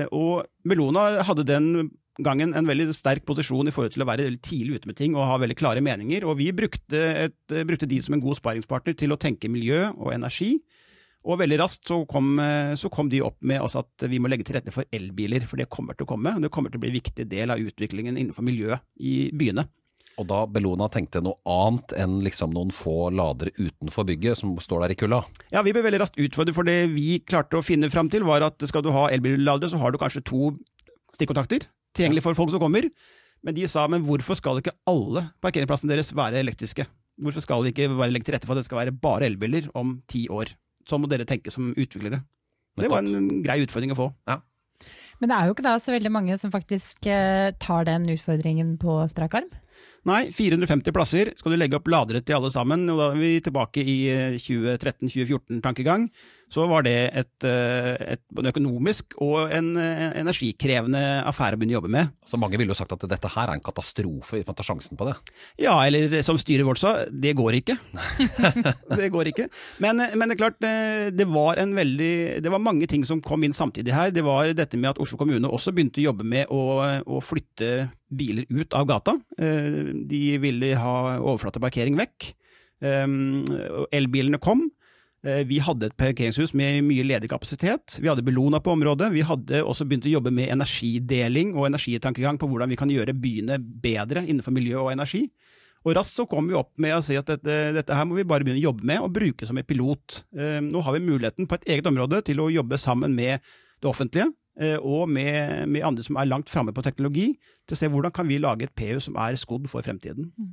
Og 0.10 0.48
Bellona 0.66 1.22
hadde 1.22 1.46
den 1.46 1.92
gangen 2.22 2.54
en 2.54 2.68
veldig 2.70 2.92
sterk 2.94 3.26
posisjon 3.26 3.70
i 3.70 3.74
forhold 3.74 3.96
til 3.96 4.04
å 4.06 4.10
være 4.10 4.30
tidlig 4.44 4.82
ute 4.82 4.90
med 4.90 5.00
ting 5.00 5.18
og 5.18 5.26
ha 5.30 5.40
veldig 5.42 5.58
klare 5.58 5.84
meninger. 5.84 6.28
Og 6.28 6.38
vi 6.42 6.52
brukte, 6.56 7.02
et, 7.26 7.58
brukte 7.66 7.90
de 7.90 8.00
som 8.04 8.18
en 8.18 8.24
god 8.24 8.38
sparingspartner 8.38 8.98
til 9.00 9.16
å 9.16 9.20
tenke 9.20 9.52
miljø 9.52 9.88
og 9.96 10.14
energi. 10.14 10.56
Og 11.24 11.40
veldig 11.40 11.58
raskt 11.62 11.88
så 11.88 12.02
kom, 12.10 12.36
så 12.76 12.90
kom 12.92 13.08
de 13.10 13.22
opp 13.24 13.38
med 13.48 13.64
at 13.64 14.08
vi 14.12 14.20
må 14.20 14.28
legge 14.28 14.44
til 14.44 14.58
rette 14.58 14.74
for 14.76 14.84
elbiler, 14.92 15.46
for 15.48 15.62
det 15.62 15.70
kommer 15.72 15.96
til 15.96 16.04
å 16.04 16.10
komme. 16.12 16.36
og 16.36 16.44
Det 16.44 16.52
kommer 16.52 16.74
til 16.74 16.82
å 16.82 16.84
bli 16.84 16.92
en 16.92 17.00
viktig 17.00 17.26
del 17.32 17.54
av 17.54 17.64
utviklingen 17.64 18.20
innenfor 18.20 18.44
miljøet 18.44 18.84
i 19.00 19.32
byene. 19.32 19.66
Og 20.22 20.28
da 20.30 20.44
Bellona 20.46 20.86
tenkte 20.94 21.24
noe 21.26 21.40
annet 21.50 21.96
enn 21.98 22.20
liksom 22.22 22.52
noen 22.54 22.74
få 22.76 23.08
ladere 23.16 23.54
utenfor 23.58 24.06
bygget 24.12 24.38
som 24.44 24.52
står 24.62 24.84
der 24.84 24.94
i 24.94 24.98
kulda? 25.00 25.24
Ja, 25.56 25.64
vi 25.66 25.74
ble 25.74 25.82
veldig 25.88 26.04
raskt 26.04 26.20
utfordret, 26.22 26.54
for 26.54 26.68
det 26.68 26.92
vi 26.94 27.18
klarte 27.26 27.58
å 27.58 27.66
finne 27.66 27.90
fram 27.90 28.12
til 28.14 28.28
var 28.28 28.46
at 28.46 28.62
skal 28.70 28.84
du 28.86 28.92
ha 28.94 29.08
elbilladere, 29.10 29.72
så 29.72 29.80
har 29.82 29.96
du 29.96 29.98
kanskje 30.02 30.22
to 30.28 30.52
stikkontakter 31.16 31.66
tilgjengelig 31.96 32.26
for 32.26 32.38
folk 32.38 32.54
som 32.54 32.62
kommer. 32.64 32.90
Men 33.44 33.58
de 33.58 33.66
sa 33.68 33.86
men 33.92 34.06
hvorfor 34.08 34.38
skal 34.40 34.62
ikke 34.62 34.76
alle 34.90 35.28
parkeringsplassene 35.44 35.92
deres 35.92 36.14
være 36.16 36.40
elektriske? 36.44 36.86
Hvorfor 37.22 37.44
skal 37.44 37.66
det 37.66 37.74
ikke 37.74 37.92
bare 37.94 38.12
legge 38.14 38.30
til 38.30 38.38
rette 38.38 38.50
for 38.50 38.56
at 38.56 38.64
det 38.64 38.70
skal 38.70 38.80
være 38.80 38.96
bare 38.96 39.28
elbiler 39.28 39.68
om 39.78 39.98
ti 40.10 40.26
år? 40.32 40.56
Sånn 40.90 41.04
må 41.04 41.10
dere 41.12 41.28
tenke 41.28 41.52
som 41.54 41.72
utviklere. 41.76 42.24
Det 42.80 42.90
var 42.90 43.06
en 43.06 43.44
grei 43.46 43.60
utfordring 43.64 43.94
å 43.94 44.00
få. 44.00 44.08
Ja. 44.30 44.40
Men 45.22 45.30
det 45.30 45.36
er 45.38 45.48
jo 45.48 45.56
ikke 45.56 45.66
da 45.66 45.76
så 45.80 45.94
veldig 45.94 46.12
mange 46.12 46.38
som 46.42 46.52
faktisk 46.52 47.06
eh, 47.08 47.54
tar 47.62 47.86
den 47.88 48.08
utfordringen 48.12 48.74
på 48.82 48.98
strak 49.12 49.38
arm? 49.40 49.52
Nei, 50.04 50.28
450 50.36 50.92
plasser 50.92 51.30
skal 51.40 51.54
du 51.54 51.60
legge 51.60 51.78
opp 51.80 51.88
ladere 51.88 52.20
til 52.26 52.36
alle 52.36 52.52
sammen. 52.52 52.84
og 52.92 53.00
Da 53.00 53.10
er 53.14 53.20
vi 53.22 53.34
tilbake 53.44 53.84
i 53.88 53.98
2013-2014-tankegang. 54.44 56.10
Eh, 56.10 56.32
så 56.54 56.68
var 56.70 56.84
det 56.86 56.98
et, 57.18 57.46
eh, 57.48 57.96
et, 58.14 58.22
en 58.38 58.50
økonomisk 58.52 59.16
og 59.24 59.50
en 59.56 59.72
eh, 59.80 60.12
energikrevende 60.20 61.02
affære 61.26 61.58
å 61.58 61.62
begynne 61.62 61.74
å 61.74 61.80
jobbe 61.80 61.94
med. 61.96 62.12
Så 62.22 62.38
Mange 62.38 62.60
ville 62.60 62.76
jo 62.76 62.78
sagt 62.78 62.94
at 62.94 63.08
dette 63.10 63.32
her 63.32 63.48
er 63.48 63.56
en 63.56 63.64
katastrofe 63.64 64.38
hvis 64.38 64.46
man 64.46 64.60
tar 64.60 64.68
sjansen 64.68 65.00
på 65.00 65.08
det? 65.08 65.16
Ja, 65.64 65.80
eller 65.88 66.20
som 66.22 66.38
styret 66.38 66.68
vårt 66.68 66.84
sa, 66.84 66.94
det 67.08 67.34
går 67.40 67.58
ikke. 67.64 67.78
det 69.00 69.10
går 69.16 69.32
ikke. 69.32 69.48
Men, 69.82 70.04
men, 70.04 70.28
det 70.28 70.36
er 70.36 70.44
klart, 70.44 70.60
det 70.60 71.30
var, 71.32 71.64
en 71.64 71.74
veldig, 71.80 72.14
det 72.44 72.54
var 72.54 72.62
mange 72.62 72.92
ting 72.92 73.08
som 73.08 73.24
kom 73.24 73.48
inn 73.48 73.56
samtidig 73.56 73.96
her. 73.96 74.14
Det 74.14 74.28
var 74.28 74.52
dette 74.54 74.78
med 74.78 74.92
at 74.92 75.02
Oslo 75.02 75.18
kommune 75.18 75.50
også 75.50 75.74
begynte 75.74 76.04
å 76.04 76.10
jobbe 76.12 76.28
med 76.28 76.52
å, 76.54 76.62
å 77.08 77.24
flytte 77.24 77.88
biler 78.18 78.46
ut 78.50 78.74
av 78.78 78.88
gata. 78.90 79.18
De 79.38 80.22
ville 80.44 80.70
ha 80.80 80.96
overflateparkering 81.18 81.98
vekk. 82.00 82.30
Elbilene 82.84 84.40
kom. 84.44 84.66
Eh, 85.24 85.46
vi 85.48 85.60
hadde 85.64 85.88
et 85.88 85.96
parkeringshus 85.96 86.52
med 86.58 86.82
mye 86.84 87.06
ledig 87.08 87.30
kapasitet. 87.32 87.96
Vi 88.02 88.10
hadde 88.12 88.26
Bellona 88.26 88.60
på 88.60 88.74
området. 88.74 89.08
Vi 89.14 89.24
hadde 89.24 89.62
også 89.64 89.88
begynt 89.88 90.08
å 90.10 90.12
jobbe 90.18 90.34
med 90.36 90.52
energideling 90.52 91.54
og 91.56 91.70
energitankegang 91.70 92.40
på 92.40 92.50
hvordan 92.52 92.74
vi 92.74 92.80
kan 92.80 92.92
gjøre 92.92 93.16
byene 93.16 93.60
bedre 93.60 94.26
innenfor 94.26 94.56
miljø 94.56 94.82
og 94.84 94.92
energi. 94.92 95.30
Og 95.84 95.96
raskt 95.96 96.20
så 96.20 96.28
kom 96.28 96.48
vi 96.48 96.60
opp 96.60 96.72
med 96.80 96.96
å 96.96 97.02
si 97.04 97.16
at 97.20 97.28
dette, 97.28 97.56
dette, 97.76 97.96
her 97.96 98.08
må 98.08 98.20
vi 98.20 98.28
bare 98.28 98.44
begynne 98.44 98.62
å 98.62 98.70
jobbe 98.70 98.88
med 98.88 99.04
og 99.04 99.16
bruke 99.16 99.48
som 99.48 99.60
et 99.60 99.68
pilot. 99.68 100.24
Eh, 100.36 100.60
nå 100.64 100.84
har 100.84 100.96
vi 100.96 101.08
muligheten 101.08 101.48
på 101.48 101.60
et 101.60 101.68
eget 101.76 101.88
område 101.88 102.20
til 102.28 102.44
å 102.44 102.52
jobbe 102.52 102.80
sammen 102.80 103.16
med 103.16 103.40
det 103.80 103.92
offentlige 103.92 104.28
Eh, 104.28 104.43
og 104.86 105.10
med, 105.10 105.66
med, 105.66 105.82
andre 105.82 106.04
som 106.06 106.18
er 106.22 106.28
langt 106.30 106.52
framme 106.52 106.70
på 106.76 106.84
teknologi, 106.86 107.32
til 107.66 107.76
å 107.76 107.80
se 107.80 107.90
hvordan 107.90 108.14
kan 108.14 108.28
vi 108.28 108.40
lage 108.42 108.68
et 108.68 108.74
PU 108.76 109.00
som 109.02 109.18
er 109.22 109.38
skodd 109.40 109.66
for 109.72 109.86
fremtiden. 109.86 110.30
Mm. 110.38 110.52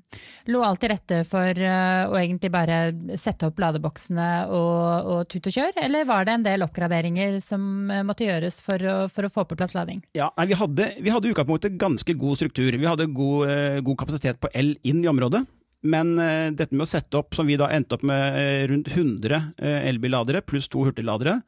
Lå 0.54 0.62
alt 0.64 0.80
til 0.82 0.92
rette 0.92 1.20
for 1.28 1.60
uh, 1.60 2.08
å 2.08 2.16
egentlig 2.20 2.52
bare 2.54 2.78
sette 3.20 3.50
opp 3.50 3.60
ladeboksene 3.60 4.30
og, 4.48 5.10
og 5.12 5.22
tut 5.30 5.50
og 5.50 5.56
kjør, 5.56 5.74
eller 5.84 6.08
var 6.08 6.26
det 6.26 6.36
en 6.38 6.46
del 6.46 6.66
oppgraderinger 6.66 7.40
som 7.44 7.90
uh, 7.90 8.00
måtte 8.06 8.28
gjøres 8.28 8.60
for 8.64 8.80
å, 8.80 8.96
for 9.12 9.26
å, 9.26 9.32
få 9.34 9.46
på 9.50 9.58
plass 9.58 9.76
lading? 9.76 10.04
Ja, 10.16 10.30
nei, 10.38 10.48
Vi 10.50 10.58
hadde 10.60 10.90
i 11.00 11.34
utgangspunktet 11.34 11.78
ganske 11.80 12.16
god 12.20 12.40
struktur. 12.40 12.70
Vi 12.72 12.88
hadde 12.88 13.10
god, 13.12 13.82
god 13.84 13.98
kapasitet 14.00 14.40
på 14.40 14.52
el 14.56 14.76
inn 14.86 15.02
i 15.04 15.10
området. 15.10 15.44
Men 15.80 16.12
uh, 16.20 16.52
dette 16.52 16.76
med 16.76 16.84
å 16.84 16.90
sette 16.90 17.20
opp, 17.20 17.34
som 17.36 17.48
vi 17.48 17.58
da 17.60 17.70
endte 17.72 17.96
opp 17.96 18.06
med 18.06 18.36
uh, 18.36 18.62
rundt 18.70 18.90
100 18.92 19.40
uh, 19.40 19.78
elbilladere 19.88 20.44
pluss 20.44 20.68
to 20.70 20.84
hurtigladere, 20.84 21.40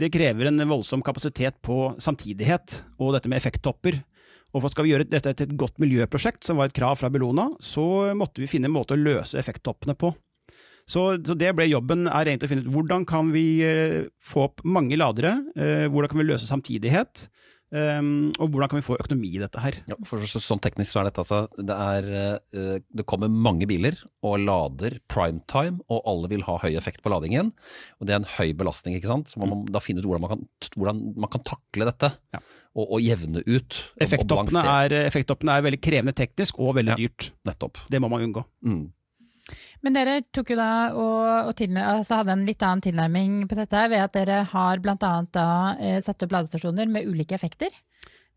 det 0.00 0.12
krever 0.14 0.48
en 0.48 0.62
voldsom 0.68 1.02
kapasitet 1.04 1.58
på 1.64 1.92
samtidighet 2.00 2.80
og 2.98 3.14
dette 3.16 3.30
med 3.30 3.40
effekttopper. 3.40 4.00
Og 4.50 4.64
for 4.64 4.72
Skal 4.72 4.86
vi 4.86 4.94
gjøre 4.94 5.06
dette 5.06 5.32
til 5.36 5.46
et 5.46 5.58
godt 5.58 5.78
miljøprosjekt, 5.82 6.42
som 6.46 6.58
var 6.58 6.70
et 6.70 6.76
krav 6.76 6.98
fra 6.98 7.10
Bellona, 7.12 7.50
så 7.62 8.10
måtte 8.18 8.42
vi 8.42 8.48
finne 8.50 8.66
en 8.70 8.74
måte 8.74 8.96
å 8.96 9.00
løse 9.00 9.38
effekttoppene 9.38 9.94
på. 9.98 10.10
Så, 10.90 11.04
så 11.22 11.36
det 11.38 11.52
ble 11.54 11.68
jobben, 11.70 12.08
er 12.10 12.26
egentlig 12.26 12.48
å 12.48 12.52
finne 12.54 12.64
ut 12.66 12.72
hvordan 12.74 13.04
kan 13.06 13.28
vi 13.30 13.44
eh, 13.62 14.08
få 14.18 14.48
opp 14.48 14.64
mange 14.66 14.98
ladere, 14.98 15.36
eh, 15.54 15.84
hvordan 15.86 16.10
kan 16.10 16.22
vi 16.22 16.26
løse 16.26 16.48
samtidighet, 16.48 17.28
Um, 17.70 18.32
og 18.42 18.50
hvordan 18.50 18.70
kan 18.70 18.80
vi 18.80 18.82
få 18.82 18.96
økonomi 18.98 19.28
i 19.36 19.40
dette 19.42 19.60
her? 19.62 19.76
Ja, 19.86 19.94
for 20.06 20.22
så, 20.26 20.40
Sånn 20.42 20.62
teknisk 20.62 20.90
så 20.90 21.02
er 21.02 21.06
dette 21.06 21.22
altså 21.22 21.44
det, 21.54 21.76
er, 21.76 22.08
uh, 22.50 22.78
det 22.82 23.06
kommer 23.06 23.30
mange 23.30 23.68
biler 23.70 23.94
og 24.26 24.42
lader 24.42 24.98
primetime, 25.10 25.78
og 25.86 26.02
alle 26.10 26.32
vil 26.32 26.42
ha 26.48 26.58
høy 26.64 26.74
effekt 26.74 27.04
på 27.04 27.12
ladingen. 27.14 27.52
og 28.00 28.08
Det 28.08 28.16
er 28.16 28.22
en 28.22 28.30
høy 28.34 28.50
belastning, 28.58 28.98
ikke 28.98 29.12
sant. 29.12 29.30
Så 29.30 29.42
man 29.42 29.52
må 29.52 29.60
da 29.70 29.82
finne 29.82 30.02
ut 30.02 30.08
hvordan 30.10 30.26
man 30.26 30.34
kan, 30.34 30.46
hvordan 30.74 31.04
man 31.22 31.32
kan 31.32 31.46
takle 31.46 31.86
dette. 31.92 32.10
Ja. 32.34 32.42
Og, 32.74 32.84
og, 32.84 32.98
jevne 33.02 33.42
ut. 33.46 33.78
Effekttoppene 34.02 34.62
er, 34.62 34.96
effekttoppene 35.08 35.56
er 35.58 35.64
veldig 35.66 35.80
krevende 35.82 36.14
teknisk 36.14 36.58
og 36.62 36.76
veldig 36.78 36.94
ja, 36.94 36.98
dyrt. 37.04 37.30
Nettopp. 37.46 37.84
Det 37.90 38.02
må 38.02 38.10
man 38.10 38.26
unngå. 38.26 38.44
Mm. 38.66 38.84
Men 39.84 39.96
dere 39.96 40.20
tok 40.28 40.52
jo 40.52 40.58
da 40.60 40.70
og, 40.92 41.50
og 41.50 41.52
til, 41.56 41.76
altså 41.80 42.20
hadde 42.20 42.34
en 42.36 42.48
litt 42.48 42.62
annen 42.66 42.84
tilnærming 42.84 43.36
på 43.48 43.56
dette 43.56 43.84
ved 43.92 44.02
at 44.04 44.16
dere 44.16 44.42
har 44.50 44.82
bl.a. 44.84 45.12
da 45.32 45.46
eh, 45.80 46.00
satt 46.04 46.26
opp 46.26 46.34
ladestasjoner 46.36 46.90
med 46.90 47.08
ulike 47.08 47.36
effekter. 47.36 47.72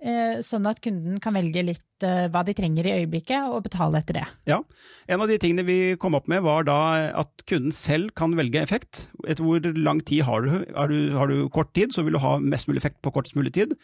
Eh, 0.04 0.42
sånn 0.44 0.66
at 0.68 0.82
kunden 0.84 1.20
kan 1.24 1.32
velge 1.36 1.62
litt 1.64 2.04
eh, 2.04 2.26
hva 2.32 2.42
de 2.44 2.52
trenger 2.58 2.88
i 2.90 2.96
øyeblikket, 2.98 3.48
og 3.48 3.64
betale 3.64 4.02
etter 4.02 4.18
det. 4.18 4.26
Ja, 4.50 4.58
En 5.08 5.24
av 5.24 5.32
de 5.32 5.38
tingene 5.40 5.64
vi 5.64 5.96
kom 5.96 6.18
opp 6.18 6.28
med 6.32 6.44
var 6.44 6.68
da 6.68 6.80
at 7.22 7.46
kunden 7.48 7.72
selv 7.72 8.12
kan 8.20 8.36
velge 8.36 8.60
effekt. 8.60 9.06
Etter 9.24 9.48
hvor 9.48 9.64
lang 9.80 10.02
tid 10.04 10.26
har 10.28 10.44
du? 10.44 10.66
Har 10.76 10.92
du, 10.92 10.98
har 11.16 11.32
du 11.32 11.48
kort 11.56 11.72
tid, 11.72 11.96
så 11.96 12.04
vil 12.04 12.18
du 12.18 12.24
ha 12.24 12.36
mest 12.44 12.68
mulig 12.68 12.84
effekt 12.84 13.00
på 13.00 13.16
kortest 13.16 13.40
mulig 13.40 13.56
tid. 13.56 13.78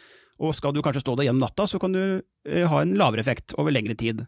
Og 0.44 0.56
skal 0.56 0.76
du 0.76 0.84
kanskje 0.84 1.06
stå 1.06 1.16
der 1.16 1.30
gjennom 1.30 1.46
natta, 1.48 1.68
så 1.68 1.80
kan 1.80 1.96
du 1.96 2.04
eh, 2.20 2.68
ha 2.68 2.84
en 2.84 2.98
lavere 3.00 3.24
effekt 3.24 3.56
over 3.56 3.72
lengre 3.72 3.96
tid. 3.96 4.26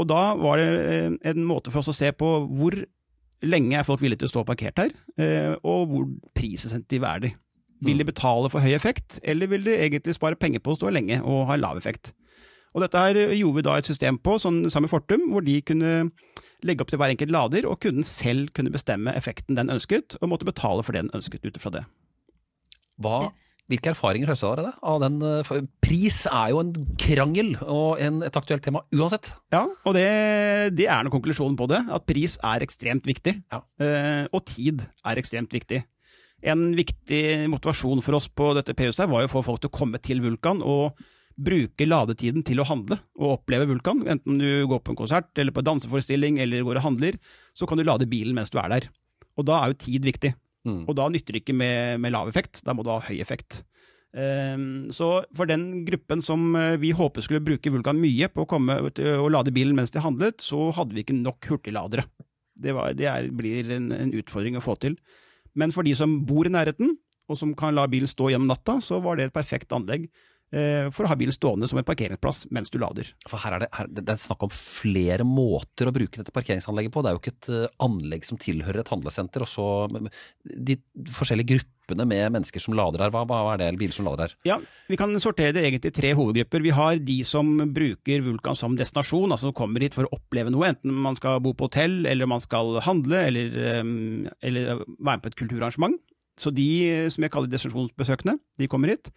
Og 0.00 0.08
da 0.08 0.32
var 0.40 0.60
det 0.60 0.68
eh, 0.80 1.14
en 1.32 1.46
måte 1.48 1.72
for 1.72 1.82
oss 1.82 1.92
å 1.92 1.96
se 1.96 2.10
på 2.16 2.28
hvor 2.48 2.78
lenge 3.42 3.76
er 3.78 3.86
folk 3.86 4.02
villige 4.02 4.22
til 4.22 4.30
å 4.30 4.34
stå 4.36 4.44
parkert 4.48 4.78
her, 4.78 4.92
eh, 5.20 5.52
og 5.66 5.90
hvor 5.90 6.08
prissensitive 6.36 7.08
er 7.08 7.24
de. 7.24 7.32
Vil 7.82 7.98
de 7.98 8.06
mm. 8.06 8.12
betale 8.12 8.50
for 8.52 8.62
høy 8.62 8.72
effekt, 8.76 9.18
eller 9.26 9.50
vil 9.50 9.66
de 9.66 9.74
egentlig 9.74 10.14
spare 10.14 10.38
penger 10.38 10.62
på 10.62 10.74
å 10.74 10.78
stå 10.78 10.92
lenge 10.94 11.18
og 11.20 11.48
ha 11.50 11.58
lav 11.58 11.80
effekt? 11.80 12.12
Og 12.72 12.80
dette 12.80 13.00
her 13.02 13.18
gjorde 13.34 13.58
vi 13.58 13.64
da 13.66 13.74
et 13.76 13.88
system 13.88 14.16
på, 14.22 14.38
sånn 14.40 14.64
sammen 14.70 14.86
med 14.86 14.94
Fortum, 14.94 15.26
hvor 15.34 15.44
de 15.44 15.58
kunne 15.66 15.92
legge 16.64 16.84
opp 16.84 16.92
til 16.92 17.00
hver 17.02 17.12
enkelt 17.12 17.34
lader, 17.34 17.66
og 17.68 17.82
kunden 17.82 18.06
selv 18.06 18.52
kunne 18.56 18.72
bestemme 18.72 19.12
effekten 19.18 19.58
den 19.58 19.72
ønsket, 19.72 20.16
og 20.22 20.30
måtte 20.32 20.48
betale 20.48 20.84
for 20.86 20.94
det 20.94 21.04
den 21.04 21.16
ønsket 21.18 21.44
ut 21.44 21.58
ifra 21.58 21.74
det. 21.74 21.82
Hva 23.02 23.18
hvilke 23.72 23.92
erfaringer 23.92 24.32
høsta 24.32 24.52
dere 24.58 24.72
av 24.88 25.00
den? 25.02 25.18
Eh, 25.24 25.52
pris 25.84 26.22
er 26.30 26.52
jo 26.52 26.60
en 26.62 26.72
krangel 27.00 27.54
og 27.64 28.02
en, 28.02 28.20
et 28.26 28.36
aktuelt 28.38 28.64
tema 28.64 28.84
uansett. 28.94 29.32
Ja, 29.54 29.64
og 29.66 29.96
det, 29.96 30.06
det 30.76 30.88
er 30.88 31.02
noe 31.04 31.14
konklusjonen 31.14 31.56
på 31.58 31.68
det. 31.72 31.82
At 31.92 32.06
pris 32.08 32.38
er 32.38 32.64
ekstremt 32.64 33.08
viktig. 33.08 33.38
Ja. 33.52 33.62
Eh, 33.82 34.28
og 34.30 34.44
tid 34.50 34.84
er 34.84 35.20
ekstremt 35.20 35.54
viktig. 35.54 35.82
En 36.42 36.70
viktig 36.74 37.48
motivasjon 37.50 38.02
for 38.02 38.18
oss 38.18 38.28
på 38.28 38.50
dette 38.58 38.74
PUS-et 38.76 39.10
var 39.10 39.22
jo 39.22 39.30
å 39.30 39.34
få 39.36 39.44
folk 39.46 39.62
til 39.62 39.70
å 39.70 39.76
komme 39.76 40.00
til 40.02 40.22
Vulkan 40.24 40.62
og 40.66 40.98
bruke 41.42 41.86
ladetiden 41.86 42.44
til 42.44 42.60
å 42.60 42.66
handle 42.68 42.98
og 43.16 43.38
oppleve 43.38 43.68
Vulkan. 43.70 44.02
Enten 44.10 44.40
du 44.42 44.66
går 44.68 44.82
på 44.82 44.92
en 44.92 44.98
konsert 44.98 45.30
eller 45.38 45.54
på 45.54 45.62
en 45.62 45.70
danseforestilling 45.70 46.40
eller 46.42 46.66
går 46.66 46.80
og 46.80 46.86
handler, 46.90 47.18
så 47.56 47.68
kan 47.68 47.78
du 47.78 47.86
lade 47.86 48.10
bilen 48.10 48.36
mens 48.36 48.52
du 48.52 48.58
er 48.60 48.68
der. 48.74 48.88
Og 49.38 49.46
da 49.48 49.62
er 49.62 49.72
jo 49.72 49.80
tid 49.86 50.04
viktig. 50.06 50.34
Mm. 50.68 50.82
Og 50.86 50.96
da 50.98 51.08
nytter 51.10 51.34
det 51.34 51.42
ikke 51.42 51.56
med, 51.58 52.00
med, 52.02 52.14
lav 52.14 52.30
effekt, 52.30 52.62
da 52.66 52.74
må 52.74 52.84
du 52.86 52.92
ha 52.92 53.00
høy 53.02 53.18
effekt. 53.22 53.62
Um, 54.12 54.92
så 54.92 55.22
for 55.36 55.48
den 55.48 55.86
gruppen 55.86 56.20
som 56.20 56.52
eh, 56.58 56.74
vi 56.76 56.90
håpet 56.92 57.24
skulle 57.24 57.40
bruke 57.40 57.70
Vulkan 57.72 57.96
mye 57.96 58.28
på 58.28 58.44
å 58.44 58.48
komme 58.50 58.74
og 58.84 59.30
lade 59.32 59.54
bilen 59.56 59.78
mens 59.78 59.94
de 59.94 60.02
handlet, 60.04 60.44
så 60.44 60.68
hadde 60.76 60.92
vi 60.92 61.06
ikke 61.06 61.16
nok 61.16 61.48
hurtigladere. 61.48 62.04
Det, 62.52 62.74
var, 62.76 62.92
det 62.92 63.08
er, 63.08 63.30
blir 63.32 63.70
en, 63.72 63.88
en, 63.96 64.12
utfordring 64.20 64.58
å 64.60 64.64
få 64.64 64.76
til. 64.82 64.98
Men 65.56 65.72
for 65.72 65.88
de 65.88 65.94
som 65.96 66.20
bor 66.28 66.48
i 66.48 66.52
nærheten, 66.52 66.92
og 67.30 67.38
som 67.40 67.54
kan 67.56 67.74
la 67.74 67.86
bilen 67.88 68.10
stå 68.10 68.28
gjennom 68.32 68.50
natta, 68.52 68.76
så 68.84 69.00
var 69.00 69.16
det 69.16 69.30
et 69.30 69.34
perfekt 69.34 69.72
anlegg. 69.72 70.10
Eh, 70.52 70.90
for 70.92 71.06
å 71.06 71.08
ha 71.08 71.16
bilen 71.16 71.32
stående 71.32 71.64
som 71.70 71.78
en 71.80 71.86
parkeringsplass 71.88 72.44
mens 72.52 72.68
du 72.72 72.76
lader. 72.80 73.08
For 73.24 73.40
her 73.40 73.56
er 73.56 73.64
det, 73.64 73.68
her, 73.72 73.86
det 73.88 74.04
er 74.12 74.18
snakk 74.20 74.44
om 74.44 74.52
flere 74.52 75.24
måter 75.24 75.88
å 75.88 75.94
bruke 75.96 76.20
dette 76.20 76.34
parkeringsanlegget 76.34 76.92
på. 76.92 77.00
Det 77.00 77.08
er 77.08 77.16
jo 77.16 77.22
ikke 77.22 77.32
et 77.32 77.48
uh, 77.54 77.84
anlegg 77.86 78.28
som 78.28 78.40
tilhører 78.40 78.82
et 78.82 78.92
handlesenter. 78.92 79.46
og 79.46 79.48
så 79.48 79.68
De 80.44 80.76
forskjellige 81.16 81.54
gruppene 81.54 82.06
med 82.08 82.36
mennesker 82.36 82.60
som 82.60 82.76
lader 82.76 83.06
her, 83.06 83.14
hva, 83.16 83.24
hva 83.24 83.40
er 83.54 83.64
det 83.64 83.70
biler 83.80 83.96
som 83.96 84.10
lader 84.10 84.28
her? 84.28 84.36
Ja, 84.44 84.60
Vi 84.92 85.00
kan 85.00 85.16
sortere 85.24 85.56
det 85.56 85.64
egentlig 85.64 85.94
i 85.94 85.98
tre 86.02 86.12
hovedgrupper. 86.20 86.68
Vi 86.68 86.76
har 86.76 87.00
de 87.00 87.18
som 87.24 87.56
bruker 87.72 88.28
Vulkan 88.28 88.58
som 88.58 88.76
destinasjon, 88.76 89.32
altså 89.32 89.48
som 89.48 89.56
kommer 89.56 89.80
hit 89.80 89.96
for 89.96 90.04
å 90.04 90.20
oppleve 90.20 90.52
noe. 90.52 90.68
Enten 90.74 90.92
man 91.08 91.16
skal 91.16 91.40
bo 91.40 91.56
på 91.56 91.72
hotell, 91.72 92.02
eller 92.04 92.28
man 92.28 92.44
skal 92.44 92.76
handle, 92.84 93.24
eller, 93.32 93.60
um, 93.80 94.26
eller 94.44 94.74
være 94.76 95.14
med 95.14 95.24
på 95.24 95.32
et 95.32 95.44
kulturarrangement. 95.46 95.96
Så 96.36 96.52
de 96.52 96.72
som 97.12 97.24
jeg 97.24 97.32
kaller 97.32 97.48
destinasjonsbesøkende, 97.48 98.36
de 98.60 98.68
kommer 98.68 98.92
hit. 98.92 99.08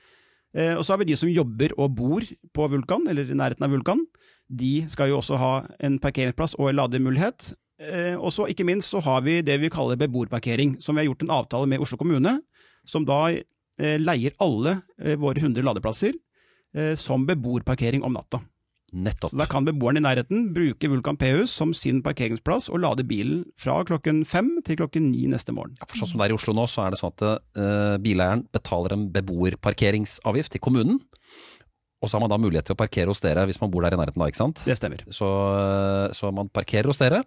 Eh, 0.56 0.74
og 0.78 0.86
så 0.86 0.94
har 0.94 1.02
vi 1.02 1.10
de 1.12 1.18
som 1.20 1.32
jobber 1.32 1.74
og 1.76 1.98
bor 1.98 2.24
på 2.56 2.70
Vulkan, 2.72 3.08
eller 3.12 3.28
i 3.28 3.38
nærheten 3.38 3.68
av 3.68 3.76
Vulkan. 3.76 4.06
De 4.48 4.86
skal 4.92 5.12
jo 5.12 5.20
også 5.20 5.40
ha 5.42 5.54
en 5.84 6.00
parkeringsplass 6.00 6.56
og 6.60 6.72
en 6.72 6.80
lademulighet. 6.80 7.52
Eh, 7.82 8.16
og 8.16 8.32
så 8.32 8.48
ikke 8.52 8.68
minst 8.68 8.94
så 8.94 9.02
har 9.04 9.26
vi 9.26 9.42
det 9.44 9.60
vi 9.60 9.72
kaller 9.74 10.00
beboerparkering, 10.00 10.78
som 10.80 10.96
vi 10.96 11.04
har 11.04 11.12
gjort 11.12 11.26
en 11.26 11.36
avtale 11.42 11.70
med 11.72 11.84
Oslo 11.84 12.00
kommune, 12.00 12.38
som 12.88 13.08
da 13.08 13.20
eh, 13.34 13.98
leier 14.00 14.38
alle 14.40 14.80
våre 15.20 15.42
100 15.42 15.66
ladeplasser 15.66 16.16
som 17.00 17.24
beboerparkering 17.24 18.02
om 18.04 18.12
natta. 18.12 18.42
Nettopp. 18.94 19.34
Så 19.34 19.40
Da 19.40 19.48
kan 19.50 19.66
beboeren 19.66 19.98
i 19.98 20.04
nærheten 20.04 20.52
bruke 20.56 20.90
Vulkan 20.92 21.18
P-hus 21.18 21.52
som 21.52 21.74
sin 21.74 22.02
parkeringsplass 22.06 22.70
og 22.70 22.84
lade 22.84 23.04
bilen 23.08 23.44
fra 23.60 23.80
klokken 23.88 24.24
fem 24.30 24.62
til 24.66 24.78
klokken 24.80 25.10
ni 25.12 25.26
neste 25.32 25.56
morgen. 25.56 25.74
Ja, 25.82 25.90
for 25.90 26.00
sånn 26.00 26.14
som 26.14 26.22
det 26.22 26.28
er 26.28 26.36
i 26.36 26.38
Oslo 26.38 26.54
nå, 26.56 26.68
så 26.70 26.86
er 26.86 26.94
det 26.94 27.02
sånn 27.02 27.16
at 27.16 27.26
uh, 27.26 27.98
bileieren 28.04 28.46
betaler 28.56 28.96
en 28.96 29.10
beboerparkeringsavgift 29.16 30.56
til 30.56 30.64
kommunen. 30.64 31.02
Og 32.04 32.12
så 32.12 32.18
har 32.18 32.26
man 32.26 32.32
da 32.32 32.40
mulighet 32.40 32.70
til 32.70 32.78
å 32.78 32.80
parkere 32.80 33.10
hos 33.10 33.24
dere 33.24 33.48
hvis 33.50 33.60
man 33.62 33.72
bor 33.74 33.84
der 33.84 33.96
i 33.96 34.00
nærheten 34.00 34.22
da, 34.22 34.30
ikke 34.30 34.44
sant? 34.44 34.62
Det 34.68 34.78
stemmer. 34.78 35.02
Så, 35.10 35.26
eh, 35.26 36.14
så 36.14 36.30
man 36.36 36.52
parkerer 36.54 36.92
hos 36.92 37.02
dere 37.02 37.24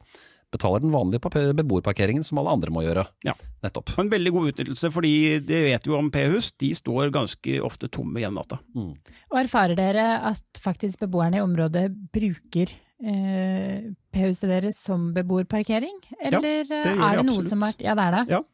betaler 0.55 0.83
den 0.83 0.93
vanlige 0.95 1.52
beboerparkeringen 1.59 2.25
som 2.26 2.40
alle 2.40 2.55
andre 2.57 2.73
må 2.73 2.83
gjøre. 2.87 3.05
Ja. 3.26 3.35
Nettopp. 3.64 3.93
En 4.00 4.11
veldig 4.12 4.33
god 4.35 4.52
utnyttelse, 4.52 4.90
fordi 4.95 5.14
det 5.45 5.62
vet 5.67 5.88
jo 5.88 5.97
om 5.99 6.11
P-hus, 6.14 6.52
de 6.61 6.73
står 6.76 7.12
ganske 7.14 7.59
ofte 7.64 7.90
tomme 7.93 8.23
gjennom 8.23 8.40
natta. 8.43 8.61
Mm. 8.76 8.93
Og 9.33 9.40
erfarer 9.40 9.78
dere 9.78 10.07
at 10.31 10.62
faktisk 10.62 11.02
beboerne 11.05 11.40
i 11.40 11.45
området 11.45 11.88
bruker 12.14 12.71
eh, 12.71 13.88
P-huset 14.14 14.49
deres 14.50 14.81
som 14.85 15.11
beboerparkering? 15.17 15.99
Eller 16.19 16.62
ja, 16.62 16.69
det 16.71 16.95
er 16.95 17.21
det 17.21 17.26
noe 17.28 17.45
som 17.47 17.64
er 17.67 17.76
Ja, 17.83 17.97
det 17.99 18.07
er 18.09 18.17
det? 18.19 18.25
Ja. 18.38 18.45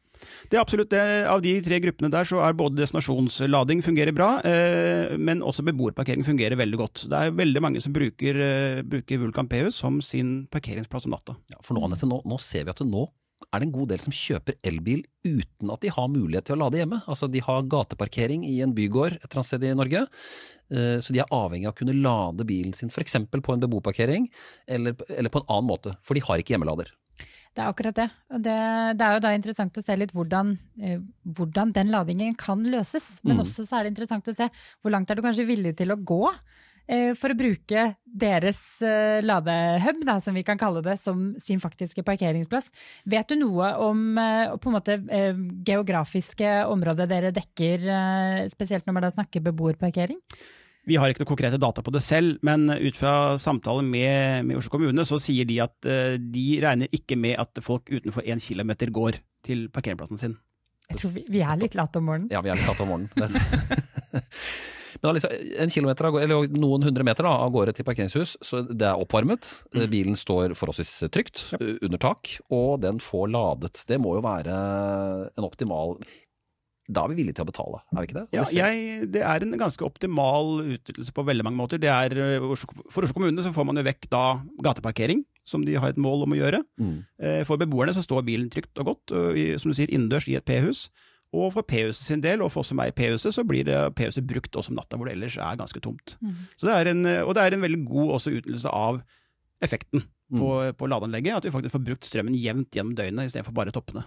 Det 0.50 0.58
er 0.58 0.62
absolutt 0.62 0.92
det. 0.92 1.02
Av 1.30 1.42
de 1.44 1.56
tre 1.64 1.80
gruppene 1.84 2.12
der 2.12 2.28
så 2.28 2.40
er 2.44 2.56
både 2.58 2.80
destinasjonslading 2.80 3.82
fungerer 3.84 4.14
bra, 4.16 4.30
eh, 4.46 5.16
men 5.18 5.42
også 5.44 5.66
beboerparkering 5.66 6.26
fungerer 6.26 6.58
veldig 6.60 6.80
godt. 6.80 7.04
Det 7.10 7.20
er 7.20 7.36
veldig 7.36 7.64
mange 7.64 7.82
som 7.84 7.94
bruker, 7.96 8.40
eh, 8.44 8.82
bruker 8.82 9.22
Vulkan 9.22 9.50
P-hus 9.50 9.80
som 9.80 10.00
sin 10.02 10.46
parkeringsplass 10.52 11.06
om 11.06 11.14
natta. 11.16 11.36
Ja, 11.52 11.60
for 11.62 11.76
nå, 11.76 11.84
Annette, 11.84 12.08
nå, 12.08 12.22
nå 12.24 12.40
ser 12.40 12.64
vi 12.64 12.74
at 12.74 12.84
nå 12.84 13.08
er 13.52 13.60
det 13.60 13.68
en 13.68 13.74
god 13.74 13.90
del 13.92 14.00
som 14.02 14.14
kjøper 14.14 14.56
elbil 14.66 15.04
uten 15.26 15.72
at 15.72 15.82
de 15.84 15.92
har 15.92 16.10
mulighet 16.10 16.48
til 16.48 16.56
å 16.56 16.62
lade 16.64 16.80
hjemme. 16.80 17.00
Altså 17.10 17.28
De 17.30 17.42
har 17.44 17.68
gateparkering 17.70 18.44
i 18.48 18.60
en 18.64 18.74
bygård 18.76 19.18
et 19.18 19.26
eller 19.26 19.40
annet 19.42 19.50
sted 19.50 19.66
i 19.68 19.76
Norge. 19.76 20.04
Eh, 20.72 20.98
så 21.04 21.14
de 21.14 21.22
er 21.22 21.34
avhengig 21.34 21.68
av 21.68 21.74
å 21.74 21.78
kunne 21.80 21.96
lade 21.98 22.46
bilen 22.48 22.74
sin 22.76 22.92
f.eks. 22.92 23.18
på 23.30 23.56
en 23.56 23.64
beboerparkering 23.64 24.28
eller, 24.66 24.96
eller 25.08 25.32
på 25.32 25.42
en 25.42 25.50
annen 25.50 25.70
måte, 25.70 25.96
for 26.02 26.16
de 26.16 26.24
har 26.24 26.40
ikke 26.40 26.56
hjemmelader. 26.56 26.92
Det 27.54 27.62
er 27.62 27.70
akkurat 27.70 27.94
det. 27.94 28.08
det. 28.42 28.58
det, 28.98 29.06
er 29.06 29.14
jo 29.14 29.22
da 29.22 29.30
interessant 29.36 29.78
å 29.78 29.84
se 29.84 29.94
litt 29.98 30.12
hvordan, 30.14 30.56
eh, 30.82 30.98
hvordan 31.38 31.70
den 31.76 31.92
ladingen 31.94 32.34
kan 32.38 32.64
løses. 32.66 33.20
Men 33.22 33.38
mm. 33.38 33.44
også 33.44 33.66
så 33.68 33.78
er 33.78 33.86
det 33.86 33.94
interessant 33.94 34.30
å 34.30 34.34
se 34.34 34.48
hvor 34.82 34.94
langt 34.94 35.10
er 35.10 35.18
du 35.18 35.22
kanskje 35.22 35.46
villig 35.46 35.76
til 35.78 35.94
å 35.94 35.98
gå 36.02 36.18
eh, 36.32 37.12
for 37.18 37.30
å 37.30 37.38
bruke 37.38 37.84
deres 38.04 38.58
eh, 38.82 39.22
ladehub, 39.22 40.02
da, 40.02 40.18
som 40.24 40.34
vi 40.34 40.42
kan 40.46 40.58
kalle 40.58 40.82
det, 40.82 40.96
som 40.98 41.28
sin 41.38 41.62
faktiske 41.62 42.02
parkeringsplass. 42.06 42.72
Vet 43.06 43.30
du 43.30 43.38
noe 43.38 43.70
om 43.86 44.02
på 44.58 44.72
en 44.72 44.74
måte 44.74 44.98
geografiske 45.62 46.56
områder 46.74 47.10
dere 47.10 47.32
dekker, 47.38 47.86
spesielt 48.50 48.86
når 48.86 48.98
man 48.98 49.06
da 49.06 49.14
snakker 49.14 49.46
beboerparkering? 49.46 50.18
Vi 50.84 50.98
har 51.00 51.10
ikke 51.10 51.24
noe 51.24 51.30
konkrete 51.30 51.60
data 51.60 51.82
på 51.84 51.92
det 51.94 52.02
selv, 52.04 52.36
men 52.44 52.68
ut 52.68 52.98
fra 52.98 53.36
samtaler 53.40 53.86
med, 53.86 54.44
med 54.48 54.58
Oslo 54.60 54.74
kommune, 54.74 55.06
så 55.08 55.20
sier 55.22 55.48
de 55.48 55.60
at 55.64 55.76
uh, 55.88 56.16
de 56.20 56.46
regner 56.64 56.92
ikke 56.92 57.16
med 57.16 57.38
at 57.40 57.62
folk 57.64 57.88
utenfor 57.92 58.26
én 58.28 58.42
kilometer 58.42 58.92
går 58.92 59.20
til 59.44 59.68
parkeringsplassen 59.72 60.20
sin. 60.20 60.36
Jeg 60.90 61.00
tror 61.00 61.14
vi, 61.14 61.24
vi 61.32 61.42
er 61.44 61.60
litt 61.60 61.76
late 61.78 62.00
om 62.00 62.08
morgenen. 62.10 62.30
Ja, 62.32 62.42
vi 62.44 62.52
er 62.52 62.60
litt 62.60 62.68
late 62.68 62.84
om 62.84 62.90
morgenen. 62.92 63.40
Men 65.00 65.14
liksom, 65.16 65.32
en 65.64 65.72
kilometer, 65.72 66.10
eller 66.20 66.50
noen 66.52 66.84
hundre 66.84 67.06
meter 67.08 67.24
da, 67.24 67.32
av 67.46 67.54
gårde 67.54 67.72
til 67.78 67.88
parkeringshus, 67.88 68.36
så 68.44 68.60
det 68.68 68.90
er 68.90 69.00
oppvarmet. 69.00 69.48
Mm. 69.72 69.86
Bilen 69.92 70.20
står 70.20 70.52
forholdsvis 70.58 71.08
trygt 71.14 71.46
ja. 71.54 71.62
under 71.86 72.02
tak, 72.04 72.34
og 72.52 72.84
den 72.84 73.00
får 73.00 73.32
ladet. 73.32 73.86
Det 73.88 73.96
må 74.02 74.18
jo 74.18 74.26
være 74.26 74.58
en 75.32 75.48
optimal 75.48 75.96
da 76.88 77.04
er 77.04 77.12
vi 77.12 77.16
villige 77.22 77.38
til 77.38 77.46
å 77.46 77.48
betale, 77.48 77.78
er 77.94 78.02
vi 78.02 78.08
ikke 78.10 78.18
det? 78.18 78.24
Ja, 78.36 78.44
jeg, 78.52 79.06
det 79.14 79.22
er 79.24 79.44
en 79.46 79.56
ganske 79.60 79.86
optimal 79.86 80.58
utnyttelse 80.74 81.14
på 81.16 81.24
veldig 81.24 81.46
mange 81.46 81.56
måter. 81.56 81.80
Er, 81.80 82.12
for 82.92 83.06
Oslo 83.06 83.16
kommune 83.16 83.44
så 83.44 83.54
får 83.54 83.66
man 83.70 83.80
jo 83.80 83.86
vekk 83.86 84.10
da 84.12 84.24
gateparkering, 84.66 85.22
som 85.48 85.64
de 85.64 85.78
har 85.80 85.94
et 85.94 86.00
mål 86.00 86.26
om 86.26 86.34
å 86.36 86.38
gjøre. 86.38 86.60
Mm. 86.80 86.94
Eh, 87.20 87.40
For 87.48 87.60
beboerne 87.60 87.94
så 87.96 88.04
står 88.04 88.26
bilen 88.28 88.52
trygt 88.52 88.76
og 88.80 88.90
godt, 88.92 89.14
som 89.60 89.72
du 89.72 89.76
sier, 89.76 89.88
innendørs 89.92 90.28
i 90.28 90.36
et 90.36 90.44
P-hus. 90.48 90.86
Og 91.34 91.48
for 91.56 91.66
P-huset 91.66 92.04
sin 92.06 92.20
del, 92.22 92.44
og 92.44 92.52
for 92.54 92.62
oss 92.62 92.70
som 92.70 92.78
er 92.84 92.92
i 92.92 92.94
P-huset, 92.94 93.32
så 93.34 93.42
blir 93.48 93.66
P-huset 93.96 94.26
brukt 94.28 94.54
også 94.54 94.70
om 94.70 94.78
natta, 94.78 95.00
hvor 95.00 95.08
det 95.08 95.16
ellers 95.16 95.34
er 95.40 95.56
ganske 95.58 95.80
tomt. 95.82 96.14
Mm. 96.20 96.34
Så 96.54 96.68
det 96.68 96.76
er 96.76 96.90
en, 96.92 97.00
og 97.24 97.32
det 97.34 97.42
er 97.42 97.56
en 97.56 97.64
veldig 97.64 97.80
god 97.88 98.12
også 98.18 98.36
utnyttelse 98.36 98.70
av 98.70 99.00
effekten 99.64 100.04
på, 100.34 100.50
på 100.78 100.88
ladeanlegget. 100.92 101.40
At 101.40 101.48
vi 101.48 101.54
faktisk 101.56 101.74
får 101.74 101.86
brukt 101.88 102.06
strømmen 102.06 102.36
jevnt 102.38 102.76
gjennom 102.76 102.94
døgnet 102.98 103.32
istedenfor 103.32 103.56
bare 103.56 103.74
toppene. 103.74 104.04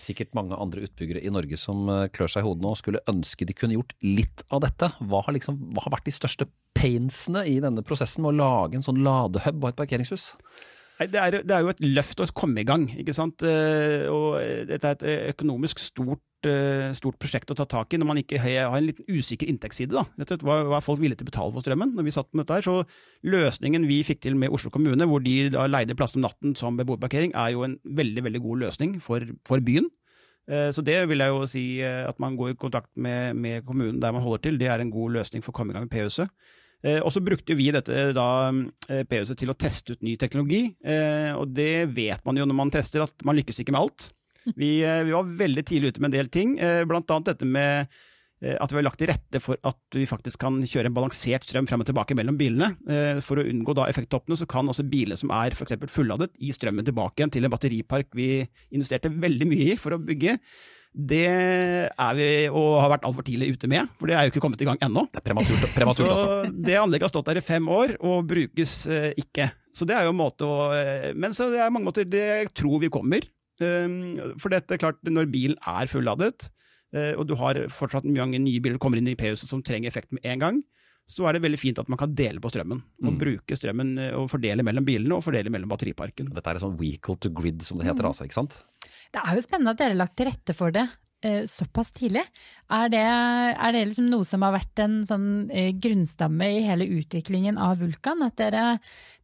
Sikkert 0.00 0.34
mange 0.38 0.56
andre 0.56 0.86
utbyggere 0.86 1.22
i 1.22 1.32
Norge 1.32 1.58
som 1.60 1.84
eh, 1.92 2.08
klør 2.14 2.32
seg 2.32 2.44
i 2.44 2.48
hodet 2.48 2.64
nå 2.64 2.72
og 2.74 2.80
skulle 2.80 3.04
ønske 3.10 3.46
de 3.48 3.56
kunne 3.56 3.76
gjort 3.76 3.94
litt 4.04 4.44
av 4.50 4.64
dette. 4.64 4.88
Hva 5.04 5.22
har, 5.26 5.36
liksom, 5.36 5.60
hva 5.74 5.84
har 5.84 5.94
vært 5.98 6.08
de 6.08 6.16
største 6.16 6.48
painsene 6.76 7.44
i 7.50 7.58
denne 7.62 7.84
prosessen 7.86 8.24
med 8.24 8.32
å 8.32 8.38
lage 8.40 8.78
en 8.78 8.86
sånn 8.86 9.02
ladehub 9.04 9.60
og 9.60 9.72
et 9.72 9.80
parkeringshus? 9.80 10.30
Det, 11.00 11.16
er, 11.16 11.38
det 11.48 11.54
er 11.56 11.62
jo 11.64 11.70
et 11.72 11.80
løft 11.80 12.20
å 12.20 12.26
komme 12.36 12.60
i 12.60 12.66
gang, 12.68 12.82
ikke 13.00 13.14
sant. 13.16 13.40
Eh, 13.46 14.04
Og 14.12 14.36
dette 14.68 14.84
er 14.90 14.98
et 14.98 15.04
eh, 15.08 15.22
økonomisk 15.32 15.80
stort, 15.80 16.20
eh, 16.44 16.90
stort 16.96 17.16
prosjekt 17.20 17.52
å 17.54 17.56
ta 17.56 17.64
tak 17.64 17.94
i 17.96 18.00
når 18.00 18.08
man 18.10 18.20
ikke 18.20 18.40
har 18.42 18.74
en 18.76 18.84
liten 18.84 19.08
usikker 19.08 19.48
inntektsside. 19.48 19.94
da. 19.96 20.04
Hva, 20.44 20.58
hva 20.68 20.76
er 20.76 20.84
folk 20.84 21.00
villige 21.00 21.22
til 21.22 21.28
å 21.28 21.30
betale 21.30 21.54
for 21.56 21.64
strømmen? 21.64 21.94
Når 21.96 22.04
vi 22.04 22.14
satt 22.18 22.28
med 22.34 22.44
dette 22.44 22.58
her, 22.58 22.68
så 22.68 23.30
Løsningen 23.32 23.88
vi 23.88 24.02
fikk 24.04 24.20
til 24.26 24.36
med 24.36 24.52
Oslo 24.52 24.72
kommune, 24.74 25.08
hvor 25.08 25.24
de 25.24 25.48
da 25.54 25.64
leide 25.70 25.96
plass 25.96 26.18
om 26.18 26.26
natten 26.26 26.52
som 26.58 26.76
beboerparkering, 26.76 27.32
er 27.32 27.54
jo 27.56 27.64
en 27.64 27.78
veldig 27.84 28.26
veldig 28.28 28.44
god 28.44 28.66
løsning 28.66 29.00
for, 29.00 29.24
for 29.48 29.64
byen. 29.64 29.88
Eh, 30.50 30.68
Så 30.76 30.84
det 30.84 31.00
vil 31.08 31.24
jeg 31.24 31.32
jo 31.32 31.46
si 31.48 31.64
eh, 31.80 32.04
at 32.08 32.20
man 32.20 32.36
går 32.36 32.52
i 32.52 32.60
kontakt 32.60 32.92
med, 32.96 33.36
med 33.40 33.64
kommunen 33.64 34.00
der 34.02 34.12
man 34.12 34.24
holder 34.24 34.50
til, 34.50 34.60
det 34.60 34.68
er 34.68 34.84
en 34.84 34.92
god 34.92 35.16
løsning 35.20 35.44
for 35.44 35.54
å 35.54 35.60
komme 35.60 35.72
i 35.72 35.78
gang 35.78 35.88
med 35.88 35.94
P-huset. 35.96 36.28
Eh, 36.82 37.00
Og 37.04 37.12
så 37.12 37.20
brukte 37.24 37.56
vi 37.58 37.70
dette 37.74 38.10
da 38.16 38.28
PUC 38.88 39.34
til 39.36 39.52
å 39.52 39.56
teste 39.58 39.92
ut 39.96 40.02
ny 40.06 40.16
teknologi, 40.20 40.62
eh, 40.84 41.32
og 41.36 41.52
det 41.52 41.90
vet 41.94 42.24
man 42.24 42.36
jo 42.40 42.46
når 42.48 42.56
man 42.56 42.70
tester 42.72 43.04
at 43.04 43.26
man 43.26 43.36
lykkes 43.36 43.60
ikke 43.62 43.74
med 43.76 43.82
alt. 43.82 44.12
Vi, 44.56 44.80
eh, 44.80 45.02
vi 45.04 45.12
var 45.12 45.26
veldig 45.36 45.62
tidlig 45.68 45.90
ute 45.92 46.00
med 46.00 46.08
en 46.08 46.14
del 46.16 46.30
ting, 46.32 46.54
eh, 46.58 46.84
blant 46.88 47.10
annet 47.12 47.34
dette 47.34 47.44
med 47.44 47.84
eh, 48.40 48.54
at 48.56 48.72
vi 48.72 48.78
har 48.78 48.86
lagt 48.86 48.96
til 49.02 49.10
rette 49.10 49.36
for 49.44 49.60
at 49.68 49.76
vi 49.92 50.06
faktisk 50.08 50.40
kan 50.40 50.56
kjøre 50.64 50.88
en 50.88 50.96
balansert 50.96 51.44
strøm 51.44 51.68
frem 51.68 51.84
og 51.84 51.90
tilbake 51.90 52.16
mellom 52.16 52.38
bilene. 52.40 52.70
Eh, 52.88 53.20
For 53.20 53.36
å 53.36 53.44
unngå 53.44 53.74
da 53.76 53.84
effekttoppene, 53.92 54.38
så 54.40 54.48
kan 54.48 54.64
også 54.72 54.86
biler 54.88 55.20
som 55.20 55.28
er 55.36 55.52
f.eks. 55.52 55.76
fulladet, 55.92 56.32
gi 56.40 56.54
strømmen 56.56 56.88
tilbake 56.88 57.20
igjen 57.20 57.34
til 57.36 57.44
en 57.44 57.52
batteripark 57.52 58.08
vi 58.16 58.30
investerte 58.72 59.12
veldig 59.12 59.50
mye 59.52 59.74
i 59.74 59.76
for 59.76 59.92
å 59.92 60.00
bygge. 60.00 60.38
Det 60.90 61.22
er 61.30 62.14
vi, 62.18 62.28
og 62.50 62.80
har 62.82 62.90
vært 62.96 63.04
altfor 63.06 63.22
tidlig 63.26 63.52
ute 63.54 63.68
med, 63.70 63.88
for 64.00 64.10
det 64.10 64.16
er 64.18 64.26
jo 64.26 64.32
ikke 64.32 64.42
kommet 64.42 64.62
i 64.64 64.66
gang 64.66 64.80
ennå. 64.82 65.04
Det 65.12 65.20
er 65.20 65.26
prematurt, 65.28 65.66
prematurt. 65.76 66.16
Så 66.18 66.38
det 66.66 66.78
anlegget 66.80 67.06
har 67.06 67.12
stått 67.12 67.28
der 67.30 67.38
i 67.38 67.44
fem 67.46 67.68
år 67.70 67.94
og 68.00 68.26
brukes 68.30 68.72
eh, 68.90 69.12
ikke. 69.22 69.50
Så 69.76 69.86
det 69.86 69.94
er 69.94 70.08
jo 70.08 70.10
en 70.14 70.18
måte 70.18 70.42
å 70.48 70.72
eh, 70.74 71.12
Men 71.14 71.30
så 71.36 71.46
det 71.52 71.60
er 71.62 71.70
mange 71.70 71.86
måter 71.86 72.08
det 72.10 72.24
jeg 72.26 72.50
tror 72.58 72.80
vi 72.82 72.90
kommer. 72.90 73.22
Um, 73.60 74.16
for 74.40 74.48
dette 74.50 74.72
er 74.74 74.80
klart, 74.80 74.98
når 75.04 75.28
bilen 75.30 75.58
er 75.68 75.86
fulladet, 75.86 76.48
eh, 76.96 77.12
og 77.14 77.26
du 77.28 77.34
har 77.36 77.60
fortsatt 77.70 78.08
mange 78.08 78.40
nye 78.40 78.58
biler 78.64 78.80
kommer 78.80 78.98
inn 78.98 79.10
i 79.12 79.14
P-huset 79.20 79.50
som 79.52 79.62
trenger 79.62 79.92
effekt 79.92 80.10
med 80.16 80.24
en 80.24 80.40
gang, 80.42 80.60
så 81.10 81.26
er 81.28 81.34
det 81.36 81.42
veldig 81.44 81.58
fint 81.60 81.78
at 81.82 81.88
man 81.90 81.98
kan 82.00 82.12
dele 82.16 82.40
på 82.40 82.50
strømmen. 82.50 82.80
Og 83.04 83.12
Mm. 83.12 83.18
bruke 83.20 83.56
strømmen 83.58 83.92
og 84.16 84.28
fordele 84.30 84.62
mellom 84.64 84.84
bilene 84.86 85.12
og 85.16 85.24
fordele 85.26 85.50
mellom 85.52 85.68
batteriparken. 85.68 86.32
Dette 86.32 86.50
er 86.50 86.58
sånn 86.62 86.78
vehicle 86.78 87.16
to 87.20 87.30
grid, 87.30 87.62
som 87.62 87.78
det 87.78 87.86
heter, 87.90 88.06
altså, 88.06 88.24
ikke 88.26 88.38
sant? 88.40 88.62
Det 89.10 89.22
er 89.22 89.36
jo 89.36 89.44
spennende 89.44 89.74
at 89.74 89.80
dere 89.80 89.94
har 89.94 90.02
lagt 90.04 90.18
til 90.18 90.28
rette 90.30 90.54
for 90.54 90.74
det 90.74 90.86
eh, 91.24 91.44
såpass 91.48 91.92
tidlig. 91.96 92.22
Er 92.72 92.90
det, 92.92 93.02
er 93.02 93.74
det 93.74 93.84
liksom 93.88 94.08
noe 94.10 94.26
som 94.28 94.44
har 94.46 94.54
vært 94.54 94.82
en 94.84 95.00
sånn 95.06 95.28
eh, 95.50 95.70
grunnstamme 95.76 96.48
i 96.56 96.62
hele 96.66 96.86
utviklingen 97.00 97.58
av 97.60 97.80
Vulkan? 97.82 98.22
At 98.26 98.38
dere, 98.40 98.78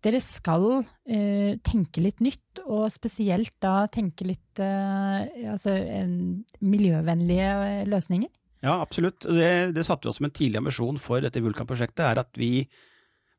dere 0.05 0.23
skal 0.23 0.67
eh, 0.81 1.57
tenke 1.67 2.05
litt 2.05 2.23
nytt, 2.25 2.65
og 2.67 2.89
spesielt 2.95 3.55
da 3.65 3.85
tenke 3.93 4.29
litt 4.29 4.63
eh, 4.63 5.47
altså, 5.53 5.77
en, 5.77 6.43
miljøvennlige 6.65 7.87
løsninger? 7.91 8.33
Ja, 8.65 8.81
absolutt. 8.81 9.23
Det, 9.29 9.73
det 9.77 9.87
satte 9.87 10.07
vi 10.09 10.13
oss 10.13 10.21
som 10.21 10.29
en 10.29 10.35
tidlig 10.35 10.63
ambisjon 10.63 11.01
for 11.01 11.23
dette 11.23 11.43
Vulkan-prosjektet, 11.45 12.03
er 12.09 12.23
at 12.25 12.33
vi, 12.41 12.67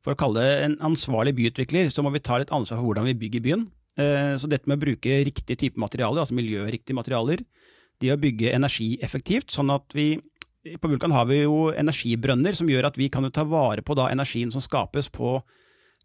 for 0.04 0.14
å 0.14 0.18
kalle 0.18 0.44
det 0.44 0.60
en 0.64 0.78
ansvarlig 0.88 1.34
byutvikler, 1.36 1.90
så 1.92 2.04
må 2.06 2.14
vi 2.14 2.24
ta 2.24 2.38
litt 2.40 2.54
ansvar 2.54 2.80
for 2.80 2.90
hvordan 2.90 3.10
vi 3.10 3.18
bygger 3.26 3.44
byen. 3.44 3.66
Eh, 3.98 4.36
Så 4.38 4.48
dette 4.50 4.70
med 4.70 4.78
å 4.78 4.84
bruke 4.86 5.20
riktig 5.26 5.58
type 5.58 5.80
materialer, 5.80 6.22
altså 6.22 6.36
miljøriktige 6.38 6.96
materialer, 6.96 7.42
det 7.98 8.12
å 8.14 8.20
bygge 8.20 8.54
energieffektivt, 8.54 9.50
sånn 9.50 9.72
at 9.74 9.90
vi 9.96 10.12
på 10.78 10.90
Vulkan 10.90 11.14
har 11.14 11.26
vi 11.26 11.40
jo 11.42 11.70
energibrønner 11.72 12.54
som 12.54 12.68
gjør 12.68 12.90
at 12.90 12.98
vi 12.98 13.08
kan 13.08 13.24
jo 13.24 13.32
ta 13.34 13.44
vare 13.48 13.82
på 13.82 13.94
da 13.96 14.08
energien 14.12 14.50
som 14.52 14.62
skapes 14.62 15.08
på 15.10 15.38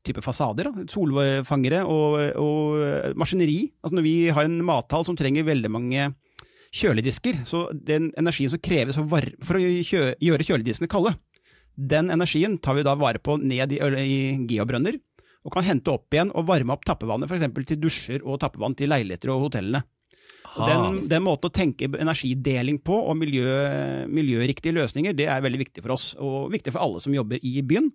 type 0.03 0.21
fasader, 0.23 0.69
da, 0.69 0.85
solfangere 0.91 1.83
og, 1.87 2.17
og 2.39 3.15
maskineri. 3.19 3.73
Altså 3.83 3.97
når 3.97 4.05
vi 4.05 4.15
har 4.35 4.47
en 4.47 4.59
mathall 4.65 5.05
som 5.07 5.17
trenger 5.19 5.47
veldig 5.47 5.71
mange 5.71 6.09
kjøledisker, 6.73 7.43
så 7.47 7.67
den 7.73 8.11
energien 8.19 8.51
som 8.51 8.61
kreves 8.63 8.97
for, 8.97 9.29
for 9.45 9.59
å 9.59 9.63
gjøre 9.63 10.47
kjølediskene 10.47 10.91
kalde, 10.91 11.15
den 11.73 12.11
energien 12.13 12.57
tar 12.61 12.77
vi 12.77 12.85
da 12.85 12.95
vare 12.99 13.21
på 13.23 13.37
ned 13.41 13.73
i, 13.73 13.79
i 13.79 14.17
geobrønner, 14.49 14.99
og 15.43 15.51
kan 15.51 15.65
hente 15.67 15.91
opp 15.91 16.15
igjen 16.15 16.31
og 16.31 16.47
varme 16.47 16.75
opp 16.75 16.85
tappevannet 16.87 17.29
f.eks. 17.29 17.67
til 17.67 17.81
dusjer 17.81 18.23
og 18.23 18.39
tappevann 18.43 18.77
til 18.79 18.91
leiligheter 18.91 19.33
og 19.33 19.49
hotellene. 19.49 19.83
Og 20.53 20.67
den, 20.69 20.99
den 21.09 21.23
måten 21.25 21.49
å 21.49 21.53
tenke 21.53 21.87
energideling 21.89 22.77
på, 22.85 22.93
og 22.93 23.15
miljø, 23.17 23.47
miljøriktige 24.11 24.75
løsninger, 24.75 25.15
det 25.17 25.25
er 25.31 25.41
veldig 25.43 25.61
viktig 25.63 25.83
for 25.83 25.95
oss, 25.95 26.11
og 26.21 26.51
viktig 26.53 26.75
for 26.75 26.83
alle 26.83 27.01
som 27.01 27.15
jobber 27.15 27.41
i 27.41 27.55
byen. 27.65 27.89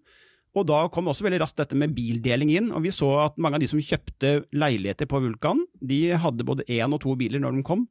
Og 0.57 0.65
da 0.67 0.81
kom 0.91 1.11
også 1.11 1.27
veldig 1.27 1.43
raskt 1.45 1.61
dette 1.61 1.77
med 1.79 1.95
bildeling 1.95 2.51
inn, 2.57 2.73
og 2.75 2.83
vi 2.87 2.93
så 2.95 3.13
at 3.29 3.39
mange 3.39 3.59
av 3.59 3.63
de 3.63 3.69
som 3.71 3.83
kjøpte 3.83 4.33
leiligheter 4.57 5.09
på 5.11 5.21
Vulkan, 5.23 5.63
de 5.79 6.01
hadde 6.19 6.47
både 6.49 6.67
én 6.73 6.95
og 6.95 7.03
to 7.05 7.15
biler 7.21 7.43
når 7.43 7.61
de 7.61 7.65
kom. 7.69 7.87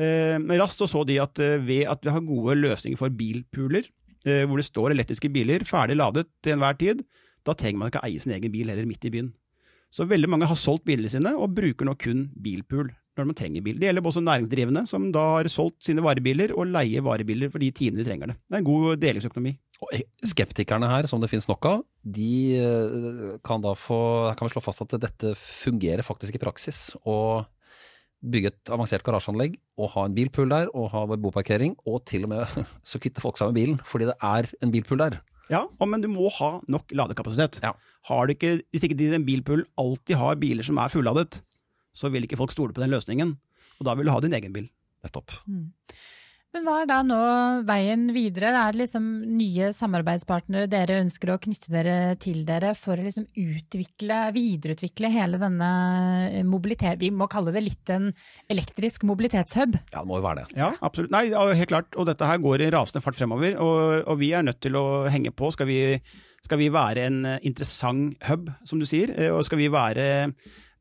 Eh, 0.00 0.36
Men 0.40 0.58
raskt 0.62 0.82
så 0.82 0.90
så 0.90 1.04
de 1.06 1.20
at 1.22 1.38
eh, 1.42 1.60
ved 1.62 1.86
at 1.92 2.02
vi 2.02 2.14
har 2.14 2.26
gode 2.26 2.58
løsninger 2.58 2.98
for 2.98 3.14
bilpooler, 3.14 3.86
eh, 4.24 4.42
hvor 4.48 4.58
det 4.58 4.66
står 4.66 4.96
elektriske 4.96 5.30
biler 5.30 5.66
ferdig 5.68 6.00
ladet 6.00 6.26
til 6.42 6.56
enhver 6.56 6.78
tid, 6.80 7.04
da 7.46 7.56
trenger 7.56 7.80
man 7.80 7.92
ikke 7.92 8.02
eie 8.06 8.22
sin 8.22 8.34
egen 8.36 8.52
bil 8.52 8.72
heller 8.72 8.88
midt 8.88 9.06
i 9.08 9.12
byen. 9.14 9.30
Så 9.90 10.06
veldig 10.06 10.30
mange 10.30 10.46
har 10.46 10.58
solgt 10.58 10.86
bilene 10.86 11.10
sine 11.10 11.32
og 11.34 11.54
bruker 11.56 11.88
nå 11.88 11.96
kun 11.98 12.28
bilpool 12.38 12.92
når 13.18 13.26
man 13.26 13.36
trenger 13.36 13.64
bil. 13.64 13.78
Det 13.80 13.88
gjelder 13.88 14.06
også 14.06 14.22
næringsdrivende 14.22 14.84
som 14.88 15.08
da 15.14 15.24
har 15.34 15.50
solgt 15.50 15.82
sine 15.88 16.04
varebiler 16.04 16.54
og 16.54 16.70
leier 16.70 17.04
varebiler 17.04 17.50
for 17.52 17.62
de 17.62 17.72
timene 17.74 18.00
de 18.00 18.06
trenger 18.06 18.32
det. 18.32 18.36
Det 18.46 18.56
er 18.56 18.62
en 18.62 18.68
god 18.68 19.02
delingsøkonomi. 19.02 19.54
Og 19.80 19.94
skeptikerne 20.28 20.88
her, 20.90 21.08
som 21.08 21.22
det 21.22 21.30
finnes 21.32 21.48
nok 21.48 21.66
av, 21.66 21.80
de 22.04 22.32
eh, 22.60 23.38
kan 23.46 23.62
da 23.64 23.72
få 23.78 24.00
kan 24.36 24.46
vi 24.46 24.52
slå 24.52 24.62
fast 24.64 24.84
at 24.84 24.98
dette 25.00 25.32
fungerer 25.40 26.04
faktisk 26.06 26.36
i 26.36 26.42
praksis. 26.42 26.90
Å 27.08 27.42
bygge 28.20 28.52
et 28.52 28.72
avansert 28.74 29.04
garasjeanlegg 29.06 29.56
og 29.80 29.94
ha 29.94 30.04
en 30.04 30.14
bilpool 30.16 30.52
der, 30.52 30.68
og 30.76 30.90
ha 30.92 31.06
boparkering, 31.16 31.74
og 31.88 32.04
til 32.08 32.28
og 32.28 32.34
med 32.34 32.60
så 32.90 33.00
kvitter 33.00 33.24
folk 33.24 33.40
seg 33.40 33.50
med 33.50 33.60
bilen 33.60 33.82
fordi 33.88 34.10
det 34.12 34.18
er 34.20 34.52
en 34.60 34.74
bilpool 34.74 35.00
der. 35.00 35.20
Ja, 35.50 35.64
og, 35.66 35.88
men 35.90 36.02
du 36.02 36.06
må 36.12 36.30
ha 36.36 36.50
nok 36.70 36.92
ladekapasitet. 36.94 37.58
Ja. 37.64 37.74
Har 38.06 38.26
du 38.26 38.34
ikke, 38.36 38.60
hvis 38.70 38.86
ikke 38.86 38.98
din 38.98 39.26
bilpool 39.26 39.64
alltid 39.80 40.18
har 40.20 40.38
biler 40.40 40.66
som 40.66 40.78
er 40.78 40.92
fulladet, 40.92 41.40
så 41.96 42.10
vil 42.12 42.26
ikke 42.26 42.38
folk 42.38 42.54
stole 42.54 42.74
på 42.76 42.82
den 42.84 42.92
løsningen. 42.94 43.34
Og 43.80 43.88
da 43.88 43.96
vil 43.98 44.06
du 44.06 44.14
ha 44.14 44.22
din 44.22 44.36
egen 44.36 44.54
bil. 44.54 44.68
Nettopp. 45.04 45.34
Men 46.50 46.64
hva 46.66 46.80
er 46.82 46.88
da 46.90 46.96
nå 47.06 47.16
veien 47.62 48.08
videre? 48.10 48.48
Er 48.58 48.74
det 48.74 48.80
liksom 48.80 49.04
nye 49.38 49.68
samarbeidspartnere 49.76 50.66
dere 50.70 50.96
ønsker 51.04 51.30
å 51.30 51.36
knytte 51.38 51.70
dere 51.70 52.16
til 52.18 52.40
dere 52.48 52.72
for 52.74 52.98
å 52.98 53.04
liksom 53.04 53.28
utvikle, 53.38 54.16
videreutvikle 54.34 55.12
hele 55.14 55.38
denne 55.38 55.68
mobilitet... 56.48 56.98
Vi 56.98 57.12
må 57.14 57.28
kalle 57.30 57.54
det 57.54 57.62
litt 57.62 57.92
en 57.94 58.08
elektrisk 58.50 59.06
mobilitetshub. 59.06 59.78
Ja, 59.92 60.00
det 60.00 60.08
må 60.10 60.18
jo 60.18 60.24
være 60.26 60.42
det. 60.42 60.58
Ja, 60.58 60.72
absolutt. 60.82 61.14
Nei, 61.14 61.28
helt 61.30 61.70
klart. 61.70 61.94
Og 61.94 62.08
dette 62.10 62.26
her 62.26 62.42
går 62.42 62.66
i 62.66 62.72
rasende 62.74 63.04
fart 63.04 63.20
fremover. 63.20 63.54
Og, 63.62 64.00
og 64.10 64.18
vi 64.18 64.32
er 64.34 64.42
nødt 64.46 64.58
til 64.66 64.74
å 64.80 64.84
henge 65.06 65.30
på. 65.30 65.52
Skal 65.54 65.70
vi, 65.70 65.78
skal 66.42 66.58
vi 66.64 66.72
være 66.74 67.06
en 67.12 67.22
eh, 67.36 67.38
interessant 67.46 68.18
hub, 68.26 68.50
som 68.66 68.82
du 68.82 68.88
sier? 68.90 69.14
Eh, 69.14 69.30
Og 69.30 69.46
skal 69.46 69.62
vi 69.62 69.70
være 69.70 70.08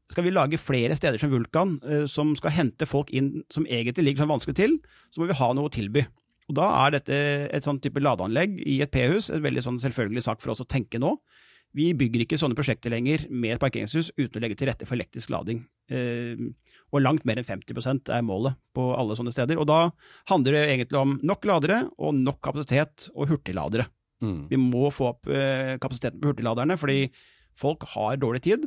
skal 0.10 0.26
vi 0.26 0.34
lage 0.34 0.60
flere 0.62 0.95
steder 0.98 1.22
som 1.22 1.32
Vulkan, 1.34 1.78
eh, 1.86 2.06
som 2.10 2.34
skal 2.38 2.56
hente 2.56 2.88
folk 2.89 3.12
inn 3.13 3.43
som 3.54 3.67
egentlig 3.69 4.08
ligger 4.08 4.24
sånn 4.24 4.34
vanskelig 4.34 4.58
til, 4.58 4.80
så 5.13 5.22
må 5.22 5.30
vi 5.30 5.38
ha 5.38 5.52
noe 5.54 5.69
å 5.69 5.74
tilby. 5.74 6.06
Og 6.50 6.56
Da 6.58 6.65
er 6.88 6.98
dette 6.98 7.13
et 7.54 7.65
sånn 7.65 7.80
type 7.82 8.02
ladeanlegg 8.02 8.58
i 8.65 8.82
et 8.82 8.91
P-hus 8.91 9.30
et 9.30 9.43
veldig 9.43 9.62
sånn 9.62 9.78
selvfølgelig 9.78 10.26
sak 10.26 10.41
for 10.41 10.56
oss 10.56 10.63
å 10.63 10.67
tenke 10.67 10.98
nå. 10.98 11.13
Vi 11.78 11.91
bygger 11.93 12.24
ikke 12.24 12.39
sånne 12.41 12.58
prosjekter 12.58 12.89
lenger 12.89 13.28
med 13.30 13.54
et 13.54 13.62
parkeringshus 13.62 14.10
uten 14.17 14.39
å 14.39 14.41
legge 14.41 14.58
til 14.58 14.72
rette 14.72 14.88
for 14.89 14.98
elektrisk 14.98 15.30
lading. 15.30 15.62
Eh, 15.93 16.39
og 16.89 17.04
langt 17.04 17.28
mer 17.30 17.38
enn 17.38 17.45
50% 17.45 18.10
er 18.10 18.26
målet 18.26 18.58
på 18.74 18.88
alle 18.98 19.17
sånne 19.19 19.34
steder. 19.36 19.62
Og 19.62 19.69
da 19.69 19.91
handler 20.32 20.58
det 20.58 20.63
egentlig 20.72 20.98
om 20.98 21.19
nok 21.22 21.45
ladere 21.45 21.84
og 22.02 22.17
nok 22.17 22.41
kapasitet 22.41 23.12
og 23.13 23.30
hurtigladere. 23.30 23.86
Mm. 24.26 24.48
Vi 24.50 24.58
må 24.58 24.89
få 24.91 25.12
opp 25.13 25.30
eh, 25.30 25.78
kapasiteten 25.78 26.17
på 26.17 26.34
hurtigladerne, 26.34 26.80
fordi 26.82 27.12
folk 27.60 27.86
har 27.93 28.17
dårlig 28.17 28.41
tid. 28.50 28.65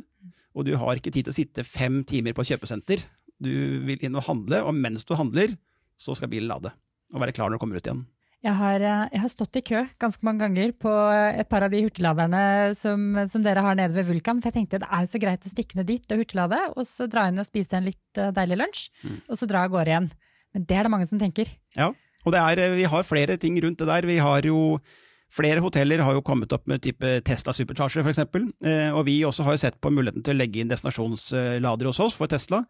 Og 0.53 0.67
du 0.67 0.75
har 0.77 0.99
ikke 0.99 1.11
tid 1.13 1.27
til 1.27 1.33
å 1.33 1.37
sitte 1.37 1.65
fem 1.67 2.01
timer 2.07 2.35
på 2.37 2.45
kjøpesenter. 2.47 3.03
Du 3.41 3.53
vil 3.87 4.01
inn 4.05 4.17
og 4.19 4.27
handle, 4.27 4.61
og 4.67 4.75
mens 4.77 5.05
du 5.07 5.15
handler, 5.17 5.55
så 5.99 6.15
skal 6.17 6.31
bilen 6.31 6.51
lade. 6.51 6.73
Og 7.13 7.21
være 7.21 7.33
klar 7.35 7.49
når 7.49 7.57
du 7.57 7.63
kommer 7.63 7.79
ut 7.79 7.87
igjen. 7.87 8.03
Jeg 8.43 8.57
har, 8.59 8.83
eh, 8.83 9.03
jeg 9.13 9.21
har, 9.23 9.31
stått 9.31 9.55
i 9.55 9.63
kø 9.63 9.81
ganske 10.03 10.25
mange 10.27 10.43
ganger 10.43 10.73
på 10.75 10.91
et 11.39 11.47
par 11.47 11.63
av 11.63 11.71
de 11.71 11.79
hurtigladerne 11.85 12.73
som, 12.75 13.15
som, 13.31 13.43
dere 13.45 13.63
har 13.63 13.77
nede 13.79 13.95
ved 13.95 14.09
Vulkan. 14.09 14.41
For 14.43 14.51
jeg 14.51 14.57
tenkte 14.57 14.81
det 14.83 14.89
er 14.89 15.05
jo 15.05 15.11
så 15.13 15.21
greit 15.23 15.47
å 15.47 15.51
stikke 15.51 15.79
ned 15.79 15.87
dit 15.87 16.11
og 16.11 16.19
hurtiglade, 16.19 16.59
og 16.75 16.83
så 16.89 17.07
dra 17.07 17.29
inn 17.31 17.39
og 17.39 17.47
spise 17.47 17.79
en 17.79 17.87
litt 17.87 18.19
eh, 18.19 18.33
deilig 18.35 18.59
lunsj. 18.59 18.83
Mm. 19.05 19.17
Og 19.29 19.39
så 19.39 19.47
dra 19.47 19.63
av 19.63 19.71
gårde 19.71 19.93
igjen. 19.93 20.09
Men 20.53 20.67
det 20.69 20.75
er 20.75 20.85
det 20.85 20.91
mange 20.91 21.07
som 21.07 21.21
tenker. 21.21 21.55
Ja, 21.79 21.93
og 22.23 22.35
er, 22.35 22.59
eh, 22.59 22.75
vi 22.81 22.89
har 22.91 23.07
flere 23.07 23.39
ting 23.39 23.55
rundt 23.63 23.79
det 23.79 23.87
der. 23.87 24.07
Vi 24.11 24.19
har 24.19 24.47
jo 24.47 24.59
Flere 25.33 25.63
hoteller 25.65 26.03
har 26.05 26.13
jo 26.13 26.25
kommet 26.25 26.51
opp 26.53 26.67
med 26.69 26.83
type 26.83 27.15
Tesla 27.25 27.55
Supercharger 27.55 28.05
f.eks. 28.05 28.21
Eh, 28.21 28.89
og 28.93 29.07
vi 29.07 29.23
også 29.25 29.45
har 29.47 29.57
sett 29.61 29.79
på 29.81 29.89
muligheten 29.93 30.25
til 30.25 30.35
å 30.35 30.37
legge 30.37 30.61
inn 30.61 30.69
destinasjonslader 30.69 31.89
hos 31.89 32.01
oss 32.03 32.17
for 32.17 32.29
Tesla. 32.29 32.61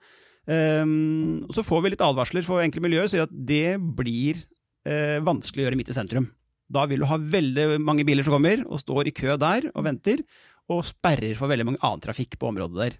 Um, 0.43 1.43
så 1.55 1.63
får 1.63 1.83
vi 1.83 1.93
litt 1.93 2.03
advarsler 2.03 2.43
for 2.43 2.63
enkle 2.63 2.83
miljøer, 2.83 3.07
sier 3.11 3.27
at 3.27 3.35
det 3.35 3.77
blir 3.95 4.41
eh, 4.87 5.19
vanskelig 5.23 5.63
å 5.63 5.67
gjøre 5.67 5.79
midt 5.79 5.91
i 5.91 5.95
sentrum. 5.95 6.29
Da 6.71 6.85
vil 6.89 7.03
du 7.03 7.07
ha 7.09 7.19
veldig 7.19 7.81
mange 7.83 8.05
biler 8.07 8.25
som 8.25 8.35
kommer, 8.37 8.63
og 8.67 8.81
står 8.81 9.11
i 9.11 9.15
kø 9.15 9.35
der 9.39 9.69
og 9.73 9.85
venter, 9.87 10.23
og 10.71 10.85
sperrer 10.87 11.35
for 11.35 11.51
veldig 11.51 11.67
mange 11.67 11.83
annen 11.83 12.03
trafikk 12.03 12.39
på 12.39 12.51
området 12.51 12.79
der. 12.79 12.99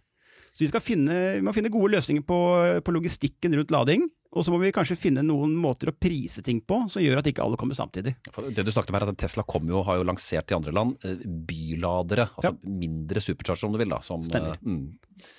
Så 0.54 0.66
vi, 0.66 0.82
finne, 0.86 1.13
vi 1.39 1.46
må 1.46 1.54
finne 1.56 1.72
gode 1.74 1.96
løsninger 1.96 2.22
på, 2.30 2.39
på, 2.86 2.94
logistikken 2.94 3.56
rundt 3.58 3.74
lading. 3.74 4.06
Og 4.34 4.46
så 4.46 4.54
må 4.54 4.60
vi 4.62 4.74
kanskje 4.74 4.98
finne 4.98 5.24
noen 5.26 5.54
måter 5.58 5.89
å 5.89 5.96
prise 5.98 6.42
ting 6.46 6.60
på 6.66 6.80
som 6.89 7.02
gjør 7.02 7.22
at 7.22 7.30
ikke 7.30 7.42
alle 7.46 7.58
kommer 7.58 7.78
samtidig. 7.78 8.16
Det 8.54 8.66
du 8.66 8.72
snakket 8.74 8.94
om 8.94 8.98
her, 8.98 9.08
at 9.10 9.20
Tesla 9.22 9.46
jo, 9.46 9.82
har 9.86 10.00
jo 10.00 10.06
lansert 10.10 10.54
i 10.54 10.58
andre 10.58 10.74
land 10.74 11.06
eh, 11.06 11.26
byladere. 11.26 12.28
Altså 12.38 12.54
ja. 12.54 12.78
mindre 12.86 13.22
supercharger, 13.22 13.68
om 13.70 13.76
du 13.76 13.82
vil. 13.82 13.94
da. 13.94 14.02
Som, 14.06 14.26
Stemmer. 14.26 14.58
Eh, 14.58 14.70
mm. 14.70 15.34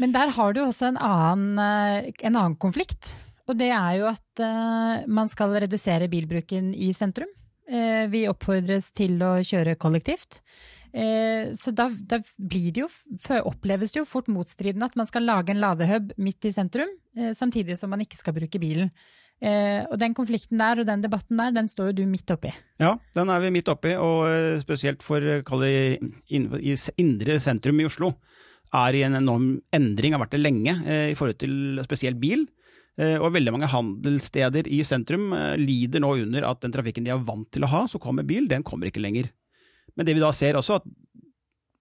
Men 0.00 0.12
der 0.12 0.32
har 0.36 0.52
du 0.52 0.62
også 0.64 0.90
en 0.90 1.00
annen, 1.00 1.60
eh, 1.60 2.10
en 2.28 2.36
annen 2.36 2.58
konflikt. 2.60 3.14
Og 3.46 3.56
det 3.60 3.70
er 3.70 4.00
jo 4.00 4.08
at 4.10 4.42
uh, 4.42 5.04
man 5.06 5.28
skal 5.30 5.52
redusere 5.54 6.08
bilbruken 6.10 6.72
i 6.74 6.90
sentrum. 6.96 7.30
Uh, 7.66 8.06
vi 8.12 8.26
oppfordres 8.30 8.92
til 8.94 9.18
å 9.26 9.36
kjøre 9.42 9.74
kollektivt. 9.80 10.40
Uh, 10.94 11.50
så 11.56 11.72
da, 11.74 11.88
da 11.90 12.20
det 12.38 12.78
jo, 12.78 12.86
oppleves 13.42 13.92
det 13.92 14.00
jo 14.00 14.06
fort 14.08 14.30
motstridende 14.32 14.86
at 14.86 14.96
man 14.98 15.08
skal 15.10 15.26
lage 15.26 15.52
en 15.52 15.60
ladehub 15.62 16.14
midt 16.22 16.46
i 16.46 16.54
sentrum, 16.54 16.92
samtidig 17.34 17.78
som 17.80 17.90
man 17.90 18.04
ikke 18.04 18.18
skal 18.20 18.36
bruke 18.36 18.60
bilen. 18.60 18.90
og 19.40 19.96
den 20.00 20.14
konflikten 20.14 20.60
der 20.60 20.80
og 20.80 20.86
den 20.86 21.02
debatten 21.02 21.36
der, 21.36 21.50
den 21.52 21.68
står 21.68 21.90
jo 21.90 21.96
du 21.96 22.06
midt 22.08 22.30
oppi. 22.30 22.52
Ja, 22.80 22.98
den 23.16 23.28
er 23.28 23.40
vi 23.40 23.50
midt 23.52 23.68
oppi, 23.68 23.94
og 23.96 24.60
spesielt 24.60 25.02
for 25.02 25.20
det, 25.20 25.98
indre 26.28 27.38
sentrum 27.40 27.80
i 27.80 27.86
Oslo 27.88 28.12
er 28.76 28.96
i 28.96 29.02
en 29.04 29.16
enorm 29.16 29.54
endring, 29.72 30.12
har 30.12 30.20
vært 30.20 30.36
det 30.36 30.42
lenge, 30.44 30.76
i 31.08 31.16
forhold 31.16 31.40
til 31.40 31.80
spesielt 31.88 32.20
bil. 32.20 32.44
Eh, 32.96 33.18
og 33.20 33.34
veldig 33.34 33.52
mange 33.52 33.68
handelssteder 33.68 34.68
i 34.72 34.80
sentrum 34.86 35.28
eh, 35.36 35.54
lider 35.60 36.00
nå 36.00 36.14
under 36.22 36.46
at 36.48 36.62
den 36.64 36.72
trafikken 36.72 37.04
de 37.04 37.12
er 37.12 37.26
vant 37.26 37.48
til 37.52 37.66
å 37.66 37.68
ha, 37.68 37.82
så 37.90 38.00
kommer 38.00 38.24
bil, 38.24 38.48
den 38.48 38.64
kommer 38.64 38.88
ikke 38.88 39.02
lenger. 39.04 39.28
Men 39.96 40.08
det 40.08 40.14
vi 40.16 40.22
da 40.24 40.30
ser 40.32 40.56
også, 40.56 40.80
at 40.80 40.86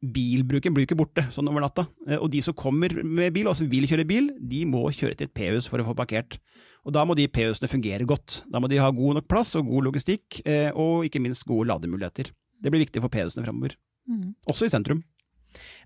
bilbruken 0.05 0.75
blir 0.75 0.85
ikke 0.85 0.97
borte 0.99 1.23
sånn 1.33 1.47
over 1.49 1.63
natta. 1.63 1.87
Eh, 2.09 2.19
og 2.19 2.27
de 2.33 2.43
som 2.43 2.57
kommer 2.57 2.91
med 2.99 3.31
bil, 3.35 3.47
og 3.47 3.55
som 3.55 3.71
vil 3.71 3.87
kjøre 3.87 4.07
bil, 4.09 4.29
de 4.43 4.65
må 4.67 4.83
kjøre 4.91 5.15
til 5.15 5.29
et 5.29 5.35
P-hus 5.37 5.71
for 5.71 5.79
å 5.79 5.87
få 5.87 5.95
parkert. 5.97 6.37
Og 6.85 6.93
da 6.93 7.05
må 7.07 7.15
de 7.17 7.29
P-husene 7.31 7.71
fungere 7.71 8.05
godt. 8.07 8.41
Da 8.51 8.59
må 8.59 8.67
de 8.69 8.83
ha 8.83 8.91
god 8.93 9.21
nok 9.21 9.31
plass 9.31 9.55
og 9.57 9.71
god 9.71 9.87
logistikk, 9.87 10.43
og 10.77 11.07
ikke 11.07 11.17
minst 11.23 11.47
gode 11.49 11.65
lademuligheter. 11.71 12.29
Det 12.61 12.69
blir 12.69 12.83
viktig 12.83 13.01
for 13.01 13.09
P-husene 13.09 13.41
fremover. 13.41 13.73
Mm. 14.05 14.35
Også 14.51 14.67
i 14.67 14.69
sentrum. 14.69 15.01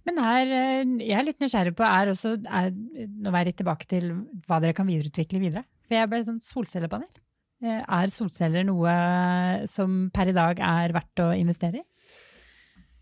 Men 0.08 0.22
her, 0.24 0.54
eh, 0.60 0.94
jeg 1.04 1.18
er 1.20 1.26
litt 1.28 1.42
nysgjerrig 1.44 1.76
på, 1.78 1.86
er 1.86 2.14
også, 2.14 2.36
er, 2.46 2.72
nå 2.74 3.34
er 3.34 3.42
jeg 3.42 3.52
litt 3.52 3.60
tilbake 3.64 3.90
til 3.90 4.12
hva 4.48 4.62
dere 4.64 4.78
kan 4.78 4.90
videreutvikle 4.90 5.42
videre. 5.44 5.66
For 5.88 5.98
jeg 5.98 6.12
ble 6.12 6.22
sånn 6.26 6.44
solcellepanel. 6.44 7.10
Eh, 7.60 7.82
er 7.84 8.14
solceller 8.16 8.64
noe 8.68 8.94
som 9.68 10.06
per 10.16 10.32
i 10.32 10.36
dag 10.36 10.62
er 10.64 10.96
verdt 10.96 11.26
å 11.26 11.32
investere 11.36 11.82
i? 11.82 11.88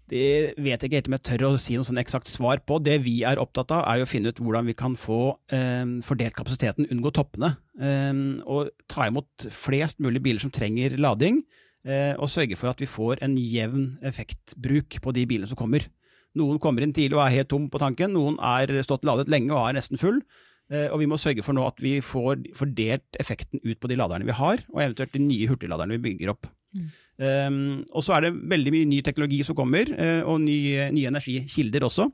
Det 0.08 0.56
vet 0.56 0.80
jeg 0.80 0.88
ikke 0.88 1.00
helt 1.02 1.10
om 1.10 1.16
jeg 1.18 1.26
tør 1.28 1.46
å 1.50 1.52
si 1.60 1.76
noe 1.76 1.88
sånn 1.88 2.00
eksakt 2.00 2.30
svar 2.32 2.62
på. 2.64 2.80
Det 2.80 2.96
vi 3.04 3.18
er 3.28 3.42
opptatt 3.42 3.74
av, 3.76 3.84
er 3.92 4.04
å 4.04 4.08
finne 4.08 4.32
ut 4.32 4.40
hvordan 4.40 4.70
vi 4.70 4.76
kan 4.80 4.96
få 5.00 5.36
eh, 5.52 5.84
fordelt 6.08 6.38
kapasiteten, 6.38 6.88
unngå 6.94 7.12
toppene. 7.16 7.52
Eh, 7.76 8.14
og 8.48 8.72
ta 8.88 9.10
imot 9.12 9.50
flest 9.52 10.00
mulig 10.04 10.24
biler 10.24 10.44
som 10.44 10.54
trenger 10.54 10.96
lading, 11.02 11.42
eh, 11.84 12.14
og 12.16 12.32
sørge 12.32 12.56
for 12.60 12.72
at 12.72 12.80
vi 12.80 12.88
får 12.88 13.20
en 13.28 13.36
jevn 13.36 13.90
effektbruk 14.08 15.02
på 15.04 15.16
de 15.18 15.28
bilene 15.28 15.52
som 15.52 15.60
kommer. 15.60 15.90
Noen 16.38 16.62
kommer 16.64 16.86
inn 16.86 16.94
tidlig 16.96 17.18
og 17.18 17.26
er 17.26 17.40
helt 17.40 17.50
tom 17.52 17.68
på 17.74 17.82
tanken, 17.82 18.14
noen 18.16 18.38
er 18.44 18.72
stått 18.86 19.08
ladet 19.08 19.32
lenge 19.32 19.54
og 19.56 19.66
er 19.66 19.80
nesten 19.80 20.02
full. 20.02 20.22
Eh, 20.68 20.90
og 20.92 21.00
vi 21.00 21.08
må 21.08 21.16
sørge 21.20 21.44
for 21.46 21.56
nå 21.56 21.64
at 21.64 21.78
vi 21.80 21.98
får 22.04 22.44
fordelt 22.58 23.20
effekten 23.22 23.62
ut 23.64 23.80
på 23.80 23.90
de 23.90 23.98
laderne 24.00 24.28
vi 24.28 24.36
har, 24.36 24.64
og 24.74 24.82
eventuelt 24.84 25.14
de 25.16 25.24
nye 25.24 25.48
hurtigladerne 25.48 25.96
vi 25.96 26.04
bygger 26.10 26.34
opp. 26.34 26.50
Mm. 26.76 26.88
Um, 27.18 27.60
og 27.96 28.04
så 28.04 28.18
er 28.18 28.28
det 28.28 28.36
veldig 28.52 28.74
mye 28.76 28.90
ny 28.92 29.00
teknologi 29.06 29.40
som 29.48 29.56
kommer, 29.58 29.90
uh, 29.96 30.28
og 30.28 30.42
nye, 30.44 30.90
nye 30.94 31.14
energikilder 31.14 31.88
også. 31.88 32.10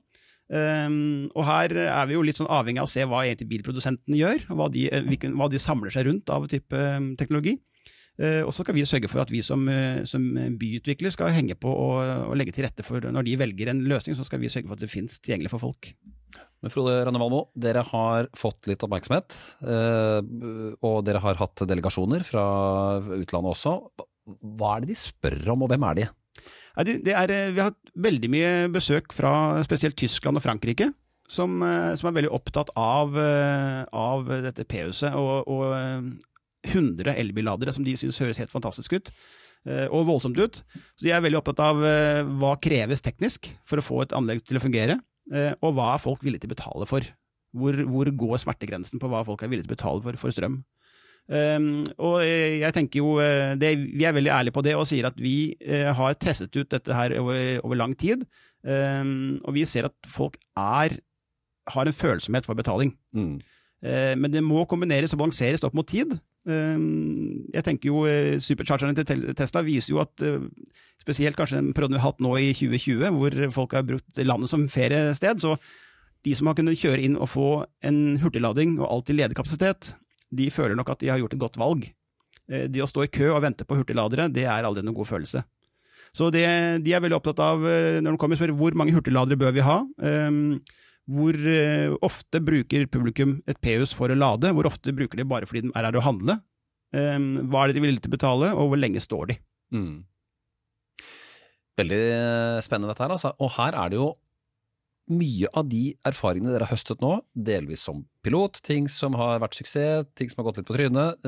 Um, 0.54 1.32
og 1.34 1.48
her 1.48 1.74
er 1.82 2.06
vi 2.10 2.18
jo 2.18 2.22
litt 2.24 2.38
sånn 2.38 2.52
avhengig 2.52 2.84
av 2.84 2.88
å 2.90 2.94
se 2.94 3.08
hva 3.10 3.24
egentlig 3.26 3.50
bilprodusentene 3.56 4.20
gjør, 4.20 4.46
og 4.54 4.60
hva 4.60 4.70
de, 4.76 4.86
hva 5.34 5.50
de 5.50 5.62
samler 5.62 5.96
seg 5.96 6.08
rundt 6.12 6.30
av 6.34 6.46
type 6.52 6.84
teknologi. 7.20 7.58
Eh, 8.22 8.44
og 8.46 8.52
så 8.54 8.62
skal 8.62 8.76
vi 8.78 8.86
sørge 8.86 9.10
for 9.10 9.24
at 9.24 9.32
vi 9.34 9.42
som, 9.42 9.64
eh, 9.72 10.04
som 10.06 10.22
byutvikler 10.60 11.14
skal 11.14 11.34
henge 11.34 11.56
på 11.58 11.70
og, 11.70 12.02
og, 12.30 12.36
legge 12.38 12.54
til 12.54 12.68
rette 12.68 12.86
for 12.86 13.02
når 13.02 13.26
de 13.26 13.40
velger 13.42 13.72
en 13.72 13.82
løsning, 13.90 14.18
så 14.18 14.26
skal 14.28 14.42
vi 14.42 14.52
sørge 14.54 14.70
for 14.70 14.78
at 14.78 14.84
det 14.84 14.92
finnes 14.92 15.18
tilgjengelig 15.18 15.54
for 15.56 15.64
folk. 15.64 15.94
Men 16.64 16.72
Frode 16.72 17.00
Rønne 17.04 17.20
Valmo, 17.20 17.48
dere 17.58 17.82
har 17.90 18.30
fått 18.38 18.70
litt 18.70 18.84
oppmerksomhet, 18.86 19.38
eh, 19.66 20.20
og 20.86 21.00
dere 21.08 21.22
har 21.26 21.40
hatt 21.42 21.66
delegasjoner 21.68 22.26
fra 22.26 22.46
utlandet 23.18 23.56
også. 23.56 23.78
Hva 24.58 24.76
er 24.76 24.84
det 24.84 24.94
de 24.94 25.00
spør 25.00 25.56
om, 25.56 25.66
og 25.66 25.74
hvem 25.74 25.88
er 25.90 26.04
de? 26.04 26.12
er, 26.74 27.32
vi 27.54 27.60
har 27.62 27.70
hatt 27.70 27.92
veldig 28.02 28.30
mye 28.34 28.54
besøk 28.74 29.14
fra 29.14 29.62
spesielt 29.66 29.98
Tyskland 30.00 30.40
og 30.40 30.46
Frankrike. 30.46 30.94
Som, 31.34 31.64
som 31.98 32.08
er 32.10 32.16
veldig 32.18 32.30
opptatt 32.36 32.70
av, 32.78 33.16
av 33.16 34.28
dette 34.44 34.66
P-huset 34.70 35.16
og, 35.18 35.48
og, 35.50 35.72
100 36.64 37.16
elbilladere 37.20 37.74
som 37.76 37.86
de 37.86 37.96
syns 38.00 38.22
høres 38.24 38.40
helt 38.42 38.54
fantastisk 38.54 38.96
ut. 38.96 39.12
Eh, 39.64 39.88
og 39.96 40.08
voldsomt 40.10 40.40
ut. 40.40 40.60
Så 40.98 41.06
de 41.06 41.14
er 41.16 41.24
veldig 41.24 41.40
opptatt 41.40 41.62
av 41.64 41.80
eh, 41.88 42.22
hva 42.42 42.56
kreves 42.64 43.04
teknisk 43.04 43.48
for 43.68 43.80
å 43.80 43.86
få 43.86 44.02
et 44.04 44.16
anlegg 44.16 44.44
til 44.44 44.60
å 44.60 44.64
fungere, 44.64 44.98
eh, 45.32 45.54
og 45.64 45.78
hva 45.78 45.94
er 45.94 46.04
folk 46.04 46.24
villige 46.26 46.44
til 46.44 46.52
å 46.52 46.56
betale 46.56 46.88
for. 46.90 47.08
Hvor, 47.54 47.78
hvor 47.88 48.10
går 48.18 48.42
smertegrensen 48.42 49.00
på 49.00 49.10
hva 49.12 49.22
folk 49.28 49.44
er 49.46 49.52
villige 49.52 49.70
til 49.70 49.76
å 49.76 49.78
betale 49.78 50.04
for, 50.04 50.20
for 50.20 50.36
strøm. 50.36 50.64
Um, 51.24 51.86
og 52.04 52.18
jeg 52.26 52.74
tenker 52.76 53.00
jo, 53.00 53.14
det, 53.56 53.70
Vi 53.80 54.04
er 54.04 54.12
veldig 54.12 54.32
ærlige 54.34 54.56
på 54.58 54.64
det 54.66 54.74
og 54.76 54.84
sier 54.90 55.06
at 55.08 55.16
vi 55.16 55.54
uh, 55.64 55.94
har 55.96 56.18
testet 56.20 56.52
ut 56.58 56.68
dette 56.68 56.92
her 56.98 57.14
over, 57.22 57.62
over 57.62 57.80
lang 57.80 57.94
tid. 57.96 58.26
Um, 58.66 59.38
og 59.46 59.54
vi 59.56 59.64
ser 59.70 59.88
at 59.88 59.96
folk 60.10 60.36
er, 60.60 60.98
har 61.78 61.88
en 61.88 61.96
følsomhet 61.96 62.50
for 62.50 62.60
betaling. 62.60 62.92
Mm. 63.16 63.38
Uh, 63.86 64.14
men 64.20 64.34
det 64.34 64.44
må 64.44 64.66
kombineres 64.68 65.16
og 65.16 65.22
balanseres 65.22 65.64
opp 65.64 65.78
mot 65.78 65.88
tid. 65.88 66.18
Ehm, 66.44 67.46
jeg 67.54 67.64
tenker 67.64 67.88
jo 67.88 68.04
eh, 68.10 68.36
Superchargerne 68.44 69.06
til 69.08 69.30
Tesla 69.38 69.64
viser 69.64 69.94
jo 69.94 70.02
at 70.04 70.24
eh, 70.26 70.44
spesielt 71.04 71.38
kanskje 71.40 71.62
den 71.62 71.72
perioden 71.76 71.96
vi 71.96 72.02
har 72.04 72.12
hatt 72.12 72.24
nå 72.24 72.36
i 72.40 72.52
2020, 72.56 73.16
hvor 73.16 73.38
folk 73.56 73.76
har 73.78 73.88
brukt 73.88 74.20
landet 74.24 74.52
som 74.52 74.68
feriested, 74.72 75.44
så 75.44 75.56
de 76.24 76.36
som 76.36 76.48
har 76.48 76.58
kunnet 76.60 76.80
kjøre 76.80 77.04
inn 77.04 77.18
og 77.20 77.32
få 77.32 77.48
en 77.84 78.20
hurtiglading 78.24 78.78
og 78.82 78.90
alltid 78.90 79.20
ledig 79.20 79.40
kapasitet, 79.40 79.94
de 80.34 80.48
føler 80.52 80.76
nok 80.80 80.94
at 80.94 81.04
de 81.04 81.12
har 81.12 81.20
gjort 81.22 81.36
et 81.36 81.44
godt 81.44 81.60
valg. 81.60 81.90
Eh, 82.52 82.68
det 82.72 82.84
å 82.84 82.90
stå 82.92 83.08
i 83.08 83.12
kø 83.12 83.32
og 83.34 83.44
vente 83.44 83.68
på 83.68 83.80
hurtigladere, 83.80 84.30
det 84.32 84.48
er 84.48 84.68
aldri 84.68 84.84
noen 84.84 85.00
god 85.00 85.12
følelse. 85.14 85.44
Så 86.14 86.28
det, 86.30 86.46
de 86.86 86.92
er 86.94 87.02
veldig 87.02 87.18
opptatt 87.18 87.40
av, 87.42 87.64
når 87.66 88.14
de 88.14 88.20
kommer 88.22 88.38
og 88.38 88.44
spør 88.44 88.52
hvor 88.54 88.76
mange 88.78 88.94
hurtigladere 88.94 89.40
bør 89.42 89.56
vi 89.56 89.64
ha, 89.66 89.80
um, 89.82 90.60
hvor 91.12 91.36
eh, 91.36 91.92
ofte 92.06 92.40
bruker 92.44 92.88
publikum 92.92 93.38
et 93.50 93.60
P-hus 93.64 93.92
for 93.96 94.12
å 94.12 94.18
lade? 94.18 94.54
Hvor 94.56 94.70
ofte 94.70 94.94
bruker 94.96 95.20
de 95.20 95.28
bare 95.28 95.50
fordi 95.50 95.66
de 95.66 95.74
er 95.76 95.88
her 95.90 96.00
å 96.00 96.06
handle? 96.06 96.38
Ehm, 96.96 97.50
hva 97.52 97.64
er 97.64 97.72
det 97.72 97.80
de 97.80 97.86
vil 97.88 98.00
til 98.00 98.12
å 98.12 98.16
betale, 98.16 98.52
og 98.56 98.72
hvor 98.72 98.80
lenge 98.80 99.02
står 99.04 99.34
de? 99.34 99.38
Mm. 99.76 100.04
Veldig 101.80 102.04
spennende 102.64 102.94
dette 102.94 103.04
her, 103.04 103.16
altså. 103.16 103.34
Og 103.42 103.52
her 103.58 103.76
er 103.82 103.92
det 103.92 104.00
jo 104.00 104.12
mye 105.14 105.50
av 105.58 105.68
de 105.68 105.90
erfaringene 106.08 106.54
dere 106.54 106.68
har 106.70 106.78
høstet 106.78 107.02
nå, 107.04 107.18
delvis 107.36 107.84
som 107.84 108.06
pilot, 108.24 108.62
ting 108.64 108.88
som 108.88 109.18
har 109.20 109.42
vært 109.44 109.58
suksess, 109.58 110.08
ting 110.16 110.32
som 110.32 110.40
har 110.40 110.52
gått 110.52 110.62
litt 110.62 110.70
på 110.70 110.78
trynet. 110.78 111.26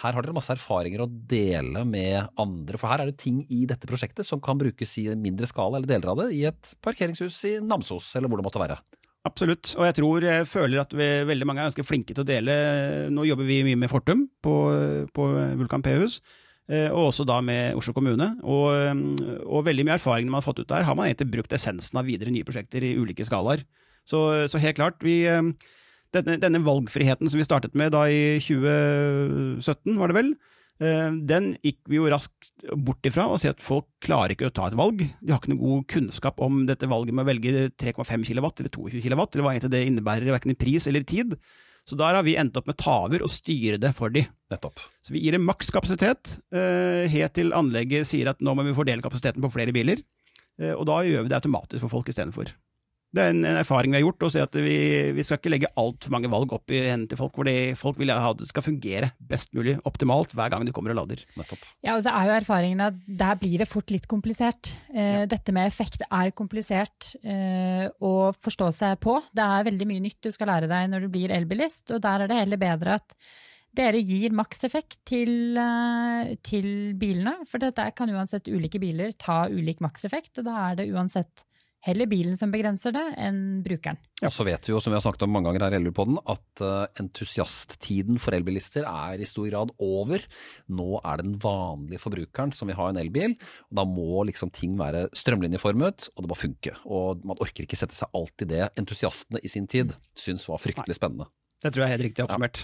Her 0.00 0.16
har 0.16 0.24
dere 0.24 0.34
masse 0.36 0.54
erfaringer 0.54 1.04
å 1.04 1.10
dele 1.10 1.84
med 1.88 2.32
andre, 2.40 2.78
for 2.80 2.92
her 2.92 3.02
er 3.02 3.10
det 3.10 3.20
ting 3.20 3.42
i 3.52 3.64
dette 3.68 3.88
prosjektet 3.88 4.26
som 4.26 4.40
kan 4.42 4.60
brukes 4.60 4.96
i 5.02 5.08
mindre 5.18 5.48
skala 5.50 5.78
eller 5.78 5.90
deler 5.90 6.12
av 6.12 6.22
det 6.22 6.32
i 6.36 6.42
et 6.48 6.74
parkeringshus 6.84 7.38
i 7.50 7.54
Namsos, 7.64 8.14
eller 8.16 8.32
hvor 8.32 8.40
det 8.40 8.46
måtte 8.48 8.62
være. 8.62 8.78
Absolutt, 9.28 9.74
og 9.78 9.84
jeg 9.86 9.96
tror 10.00 10.24
jeg 10.26 10.46
føler 10.50 10.80
at 10.82 10.94
vi, 10.98 11.08
veldig 11.28 11.46
mange 11.46 11.62
er 11.62 11.68
ganske 11.70 11.86
flinke 11.86 12.14
til 12.14 12.24
å 12.24 12.26
dele. 12.26 12.54
Nå 13.14 13.26
jobber 13.28 13.46
vi 13.46 13.60
mye 13.68 13.78
med 13.78 13.92
Fortum 13.92 14.24
på, 14.42 14.54
på 15.14 15.26
Vulkan 15.60 15.84
P-hus, 15.84 16.18
eh, 16.72 16.88
og 16.88 17.12
også 17.12 17.26
da 17.28 17.36
med 17.44 17.78
Oslo 17.78 17.94
kommune. 17.94 18.32
Og, 18.42 19.04
og 19.46 19.68
veldig 19.68 19.86
mye 19.86 20.00
erfaring 20.00 20.26
man 20.26 20.40
har 20.40 20.48
fått 20.48 20.64
ut 20.64 20.72
der, 20.72 20.88
har 20.88 20.98
man 20.98 21.06
egentlig 21.06 21.30
brukt 21.36 21.54
essensen 21.54 22.00
av 22.02 22.10
videre 22.10 22.34
nye 22.34 22.48
prosjekter 22.48 22.82
i 22.82 22.96
ulike 22.98 23.28
skalaer. 23.28 23.62
Så, 24.02 24.24
så 24.50 24.58
helt 24.58 24.80
klart, 24.80 24.98
vi 25.06 25.20
denne, 26.12 26.38
denne, 26.40 26.62
valgfriheten 26.66 27.30
som 27.30 27.40
vi 27.40 27.46
startet 27.46 27.76
med 27.78 27.94
da 27.94 28.06
i 28.10 28.38
2017, 28.42 29.96
var 29.98 30.12
det 30.12 30.18
vel, 30.20 30.34
Eh, 30.82 31.10
Den 31.28 31.52
gikk 31.62 31.82
vi 31.90 31.98
jo 31.98 32.10
raskt 32.10 32.52
bort 32.74 33.04
ifra 33.06 33.28
og 33.30 33.40
ser 33.40 33.54
at 33.54 33.62
folk 33.62 33.86
klarer 34.02 34.34
ikke 34.34 34.48
å 34.48 34.54
ta 34.54 34.68
et 34.68 34.78
valg. 34.78 35.02
De 35.20 35.32
har 35.32 35.40
ikke 35.40 35.52
noe 35.52 35.62
god 35.62 35.88
kunnskap 35.92 36.40
om 36.42 36.64
dette 36.68 36.88
valget 36.90 37.14
med 37.14 37.26
å 37.26 37.30
velge 37.30 37.66
3,5 37.78 38.24
kW 38.26 38.48
eller 38.48 38.72
22 38.72 39.02
kW, 39.04 39.20
eller 39.20 39.46
hva 39.46 39.52
egentlig 39.54 39.74
det 39.74 39.84
innebærer, 39.90 40.32
verken 40.34 40.54
i 40.54 40.58
pris 40.58 40.88
eller 40.90 41.06
tid. 41.06 41.36
Så 41.86 41.98
der 41.98 42.14
har 42.14 42.22
vi 42.22 42.36
endt 42.38 42.56
opp 42.58 42.68
med 42.70 42.78
taver 42.78 43.24
og 43.26 43.30
styre 43.30 43.78
det 43.82 43.90
for 43.96 44.12
de. 44.14 44.22
Nettopp. 44.52 44.82
Så 45.02 45.14
vi 45.14 45.22
gir 45.24 45.34
dem 45.34 45.46
maks 45.46 45.70
kapasitet, 45.74 46.36
eh, 46.54 47.10
helt 47.10 47.34
til 47.34 47.54
anlegget 47.58 48.06
sier 48.06 48.30
at 48.30 48.42
nå 48.42 48.54
må 48.54 48.66
vi 48.66 48.76
fordele 48.76 49.02
kapasiteten 49.02 49.42
på 49.42 49.50
flere 49.50 49.74
biler. 49.74 50.02
Eh, 50.60 50.74
Og 50.74 50.86
da 50.86 51.02
gjør 51.02 51.24
vi 51.24 51.28
det 51.28 51.40
automatisk 51.42 51.80
for 51.82 51.98
folk 51.98 52.06
istedenfor. 52.06 52.54
Det 53.12 53.20
er 53.20 53.34
en, 53.34 53.42
en 53.44 53.58
erfaring 53.60 53.92
vi 53.92 53.98
har 53.98 54.06
gjort, 54.06 54.24
å 54.24 54.30
si 54.32 54.40
at 54.40 54.56
vi, 54.56 54.76
vi 55.12 55.24
skal 55.26 55.36
ikke 55.36 55.52
legge 55.52 55.70
altfor 55.80 56.14
mange 56.14 56.30
valg 56.32 56.54
opp 56.56 56.72
i 56.72 56.80
hendene 56.86 57.10
til 57.10 57.20
folk, 57.20 57.34
hvor 57.36 57.48
det, 57.48 57.74
folk 57.76 58.00
vil 58.00 58.12
ha 58.12 58.32
det 58.38 58.48
skal 58.48 58.64
fungere 58.64 59.10
best 59.28 59.52
mulig 59.56 59.76
optimalt 59.88 60.32
hver 60.36 60.52
gang 60.54 60.64
de 60.64 60.72
kommer 60.72 60.94
og 60.94 61.02
lader. 61.02 61.20
Nettopp. 61.36 61.66
Ja, 61.84 61.98
og 61.98 62.02
så 62.06 62.14
er 62.16 62.30
jo 62.30 62.36
erfaringen 62.38 62.84
at 62.86 62.96
der 63.06 63.36
blir 63.40 63.60
det 63.60 63.68
fort 63.68 63.92
litt 63.92 64.08
komplisert. 64.08 64.72
Eh, 64.94 65.26
Dette 65.28 65.52
med 65.52 65.68
effekt 65.68 66.06
er 66.08 66.32
komplisert 66.36 67.12
eh, 67.20 67.86
å 68.00 68.32
forstå 68.32 68.72
seg 68.80 68.98
på. 69.04 69.18
Det 69.32 69.44
er 69.44 69.68
veldig 69.68 69.90
mye 69.92 70.06
nytt 70.08 70.20
du 70.24 70.32
skal 70.32 70.48
lære 70.54 70.72
deg 70.72 70.90
når 70.92 71.04
du 71.06 71.12
blir 71.12 71.36
elbilist, 71.36 71.92
og 71.92 72.00
der 72.04 72.24
er 72.24 72.32
det 72.32 72.42
heller 72.42 72.64
bedre 72.64 73.00
at 73.02 73.16
dere 73.72 74.00
gir 74.04 74.34
maks 74.36 74.66
effekt 74.68 74.98
til, 75.08 75.56
eh, 75.60 76.34
til 76.44 76.68
bilene. 76.96 77.38
For 77.48 77.60
dette 77.60 77.90
kan 77.96 78.10
uansett 78.12 78.48
ulike 78.48 78.80
biler 78.80 79.12
ta 79.16 79.46
ulik 79.52 79.80
makseffekt, 79.84 80.38
og 80.40 80.48
da 80.48 80.58
er 80.66 80.80
det 80.80 80.92
uansett 80.92 81.44
heller 81.86 82.08
bilen 82.10 82.36
som 82.38 82.52
begrenser 82.52 82.94
det, 82.94 83.04
enn 83.20 83.62
brukeren. 83.64 83.98
Ja, 84.22 84.30
så 84.30 84.46
vet 84.46 84.68
vi 84.68 84.74
jo, 84.74 84.80
som 84.82 84.92
vi 84.92 84.98
har 84.98 85.02
snakket 85.02 85.24
om 85.26 85.32
mange 85.34 85.50
ganger 85.50 85.66
her 85.66 85.74
i 85.74 85.78
Elbilpodden, 85.80 86.20
at 86.30 86.62
eh, 86.62 86.84
entusiasttiden 87.02 88.20
for 88.22 88.36
elbilister 88.36 88.86
er 88.86 89.22
i 89.22 89.28
stor 89.28 89.48
grad 89.50 89.74
over. 89.82 90.22
Nå 90.70 90.88
er 91.00 91.18
det 91.18 91.26
den 91.26 91.36
vanlige 91.42 92.04
forbrukeren 92.04 92.54
som 92.54 92.70
vil 92.70 92.78
ha 92.78 92.88
en 92.90 93.02
elbil, 93.02 93.34
og 93.70 93.80
da 93.80 93.86
må 93.88 94.22
liksom 94.30 94.54
ting 94.54 94.78
være 94.78 95.08
strømlinjeformet, 95.18 96.12
og 96.14 96.24
det 96.24 96.30
må 96.30 96.38
funke. 96.38 96.76
Og 96.86 97.26
man 97.26 97.42
orker 97.42 97.66
ikke 97.66 97.80
sette 97.80 97.98
seg 97.98 98.14
alt 98.18 98.46
i 98.46 98.50
det 98.54 98.64
entusiastene 98.78 99.42
i 99.42 99.50
sin 99.50 99.66
tid 99.70 99.96
syns 100.14 100.46
var 100.50 100.62
fryktelig 100.62 101.00
spennende. 101.00 101.26
Det 101.62 101.70
tror 101.70 101.84
jeg 101.84 101.86
er 101.86 101.94
helt 101.94 102.06
riktig 102.08 102.24
oppsummert. 102.24 102.60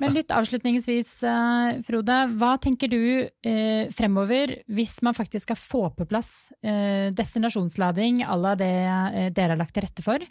Men 0.00 0.14
litt 0.16 0.30
avslutningsvis, 0.32 1.10
eh, 1.28 1.80
Frode. 1.84 2.16
Hva 2.40 2.54
tenker 2.64 2.88
du 2.88 3.00
eh, 3.28 3.90
fremover 3.92 4.54
hvis 4.72 4.94
man 5.04 5.16
faktisk 5.16 5.50
skal 5.50 5.58
få 5.60 5.82
på 5.98 6.06
plass 6.08 6.30
eh, 6.64 7.10
destinasjonslading 7.12 8.22
à 8.24 8.38
la 8.40 8.54
det 8.56 8.70
eh, 8.72 9.28
dere 9.36 9.52
har 9.52 9.60
lagt 9.60 9.76
til 9.76 9.84
rette 9.84 10.04
for? 10.06 10.24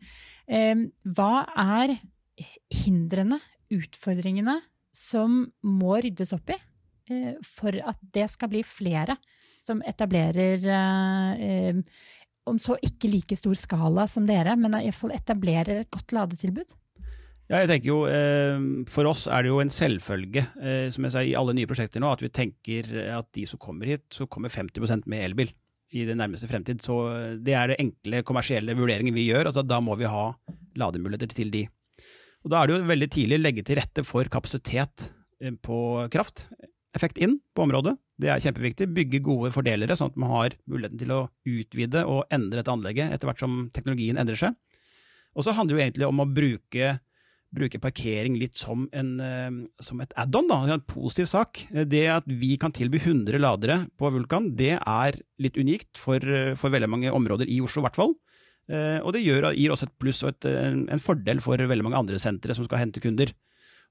Eh, 0.50 0.82
hva 1.14 1.34
er 1.62 1.94
hindrene, 2.86 3.38
utfordringene, 3.74 4.58
som 4.98 5.44
må 5.62 6.00
ryddes 6.02 6.34
opp 6.34 6.50
i 6.56 6.58
eh, 6.58 7.38
for 7.46 7.78
at 7.86 8.02
det 8.18 8.26
skal 8.34 8.50
bli 8.50 8.66
flere 8.66 9.20
som 9.62 9.84
etablerer 9.86 10.64
om 12.48 12.60
så 12.62 12.78
ikke 12.82 13.10
like 13.12 13.36
stor 13.36 13.58
skala 13.60 14.06
som 14.08 14.26
dere, 14.30 14.54
men 14.56 14.78
iallfall 14.80 15.12
etablerer 15.14 15.82
et 15.82 15.90
godt 15.92 16.14
ladetilbud? 16.16 16.78
Ja, 17.48 17.62
jeg 17.64 17.70
tenker 17.72 17.88
jo, 17.88 18.00
eh, 18.12 18.58
For 18.92 19.08
oss 19.08 19.24
er 19.32 19.46
det 19.46 19.54
jo 19.54 19.62
en 19.64 19.72
selvfølge 19.72 20.44
eh, 20.60 20.90
som 20.92 21.08
jeg 21.08 21.14
sa, 21.14 21.24
i 21.24 21.36
alle 21.40 21.56
nye 21.56 21.70
prosjekter 21.70 22.04
nå, 22.04 22.10
at 22.12 22.24
vi 22.24 22.32
tenker 22.34 22.90
at 23.16 23.30
de 23.38 23.46
som 23.48 23.62
kommer 23.62 23.88
hit, 23.88 24.04
så 24.12 24.28
kommer 24.28 24.52
50% 24.52 25.08
med 25.08 25.24
elbil 25.30 25.54
i 25.96 26.04
den 26.04 26.20
nærmeste 26.20 26.50
fremtid. 26.52 26.84
Så 26.84 26.98
eh, 27.14 27.38
Det 27.40 27.56
er 27.56 27.72
det 27.72 27.80
enkle 27.84 28.24
kommersielle 28.28 28.76
vurderingen 28.76 29.16
vi 29.16 29.30
gjør. 29.30 29.48
altså 29.48 29.64
Da 29.64 29.80
må 29.84 29.96
vi 30.00 30.12
ha 30.12 30.34
lademuligheter 30.76 31.32
til 31.32 31.54
de. 31.56 31.64
Og 32.44 32.52
Da 32.52 32.60
er 32.60 32.68
det 32.68 32.76
jo 32.76 32.92
veldig 32.92 33.12
tidlig 33.16 33.40
å 33.40 33.46
legge 33.46 33.64
til 33.68 33.80
rette 33.80 34.04
for 34.08 34.28
kapasitet 34.32 35.10
på 35.64 35.80
kraft. 36.12 36.48
Effekt 36.98 37.20
inn 37.22 37.38
på 37.56 37.64
området. 37.64 37.96
Det 38.20 38.30
er 38.34 38.44
kjempeviktig. 38.44 38.90
Bygge 38.92 39.24
gode 39.24 39.52
fordelere, 39.54 39.96
sånn 39.96 40.12
at 40.12 40.20
man 40.20 40.32
har 40.34 40.56
muligheten 40.68 41.00
til 41.00 41.12
å 41.14 41.26
utvide 41.48 42.04
og 42.10 42.26
endre 42.34 42.60
dette 42.60 42.74
anlegget 42.74 43.14
etter 43.14 43.30
hvert 43.30 43.44
som 43.44 43.68
teknologien 43.74 44.18
endrer 44.20 44.40
seg. 44.40 44.56
Og 45.38 45.46
så 45.46 45.54
handler 45.54 45.76
det 45.76 45.78
jo 45.78 45.86
egentlig 45.86 46.08
om 46.08 46.24
å 46.24 46.32
bruke 46.34 46.96
bruke 47.56 47.80
parkering 47.80 48.36
litt 48.40 48.58
som, 48.60 48.88
en, 48.92 49.20
eh, 49.24 49.84
som 49.84 50.02
et 50.04 50.14
add-on, 50.20 50.50
en 50.52 50.84
positiv 50.88 51.30
sak. 51.32 51.64
Det 51.72 52.06
at 52.12 52.28
vi 52.28 52.58
kan 52.60 52.74
tilby 52.76 53.00
100 53.00 53.40
ladere 53.40 53.88
på 53.98 54.12
Vulkan, 54.12 54.52
det 54.56 54.76
er 54.80 55.20
litt 55.40 55.58
unikt 55.58 55.98
for, 55.98 56.18
eh, 56.18 56.56
for 56.56 56.70
veldig 56.70 56.90
mange 56.90 57.12
områder 57.12 57.48
i 57.48 57.62
Oslo, 57.62 57.82
i 57.82 57.88
hvert 57.88 57.96
fall. 57.96 58.16
Eh, 58.70 59.00
Og 59.00 59.14
det 59.14 59.24
gir 59.24 59.42
også 59.72 59.88
et 59.88 60.00
pluss 60.00 60.24
og 60.24 60.30
et, 60.30 60.46
en 60.46 61.00
fordel 61.00 61.40
for 61.40 61.56
veldig 61.58 61.84
mange 61.84 61.98
andre 61.98 62.20
sentre 62.20 62.54
som 62.54 62.66
skal 62.66 62.80
hente 62.80 63.00
kunder. 63.00 63.32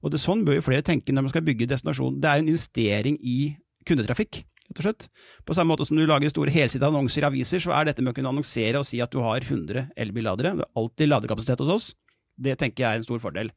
Og 0.03 0.11
det, 0.11 0.19
Sånn 0.21 0.45
bør 0.45 0.59
jo 0.59 0.61
flere 0.61 0.83
tenke 0.85 1.09
når 1.11 1.23
man 1.25 1.29
skal 1.33 1.41
bygge 1.41 1.67
destinasjon. 1.67 2.21
Det 2.21 2.29
er 2.29 2.37
en 2.39 2.47
investering 2.47 3.17
i 3.23 3.57
kundetrafikk. 3.87 4.43
rett 4.67 4.79
og 4.79 4.83
slett. 4.83 5.07
På 5.47 5.55
samme 5.55 5.71
måte 5.71 5.87
som 5.87 5.95
du 5.95 6.05
lager 6.05 6.29
store 6.29 6.51
helsidede 6.51 6.91
annonser 6.91 7.23
i 7.23 7.29
aviser, 7.31 7.59
så 7.63 7.71
er 7.71 7.85
dette 7.85 8.03
med 8.03 8.11
å 8.11 8.15
kunne 8.17 8.29
annonsere 8.29 8.75
og 8.75 8.85
si 8.85 8.99
at 8.99 9.09
du 9.09 9.21
har 9.23 9.39
100 9.39 9.93
elbilladere. 9.95 10.57
Det 10.57 10.65
er 10.65 10.75
alltid 10.75 11.07
ladekapasitet 11.07 11.59
hos 11.63 11.69
oss. 11.69 11.95
Det 12.37 12.55
tenker 12.61 12.83
jeg 12.83 12.89
er 12.89 13.01
en 13.01 13.07
stor 13.07 13.21
fordel. 13.23 13.51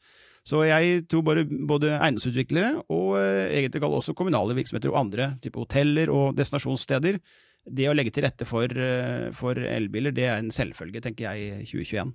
Så 0.49 0.65
jeg 0.65 1.05
tror 1.13 1.23
bare 1.27 1.45
både 1.45 1.93
eiendomsutviklere 1.99 2.81
og 2.89 3.19
egentlig 3.21 3.77
egentlig 3.77 4.01
også 4.01 4.17
kommunale 4.17 4.57
virksomheter 4.57 4.91
og 4.91 4.99
andre, 5.03 5.35
type 5.45 5.61
hoteller 5.61 6.11
og 6.11 6.33
destinasjonssteder, 6.39 7.21
det 7.69 7.91
å 7.91 7.95
legge 7.95 8.13
til 8.15 8.25
rette 8.25 8.47
for, 8.49 8.65
eh, 8.65 9.31
for 9.37 9.59
elbiler, 9.59 10.15
det 10.17 10.27
er 10.27 10.41
en 10.41 10.51
selvfølge, 10.51 11.03
tenker 11.05 11.29
jeg, 11.29 11.61
i 11.61 11.69
2021. 11.69 12.13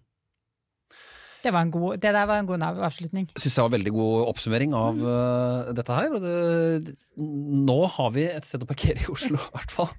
Det, 1.46 1.54
var 1.54 1.62
en 1.62 1.72
god, 1.72 2.00
det 2.02 2.12
der 2.16 2.26
var 2.26 2.40
en 2.42 2.48
god 2.50 2.64
avslutning. 2.66 3.28
Jeg 3.36 3.44
syns 3.44 3.56
det 3.56 3.62
var 3.62 3.70
en 3.70 3.78
veldig 3.78 3.94
god 3.94 4.30
oppsummering 4.32 4.74
av 4.74 5.04
eh, 5.12 5.74
dette 5.78 5.98
her. 6.00 6.16
Og 6.18 6.24
det, 6.26 6.96
nå 7.22 7.78
har 7.98 8.16
vi 8.16 8.26
et 8.26 8.48
sted 8.48 8.66
å 8.66 8.70
parkere 8.70 9.04
i 9.04 9.12
Oslo, 9.14 9.38
i 9.38 9.54
hvert 9.54 9.76
fall. 9.76 9.92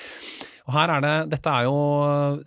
og 0.66 0.72
her 0.78 0.94
er 0.96 1.04
det, 1.04 1.14
dette 1.36 1.52
er 1.52 1.68
jo 1.68 1.76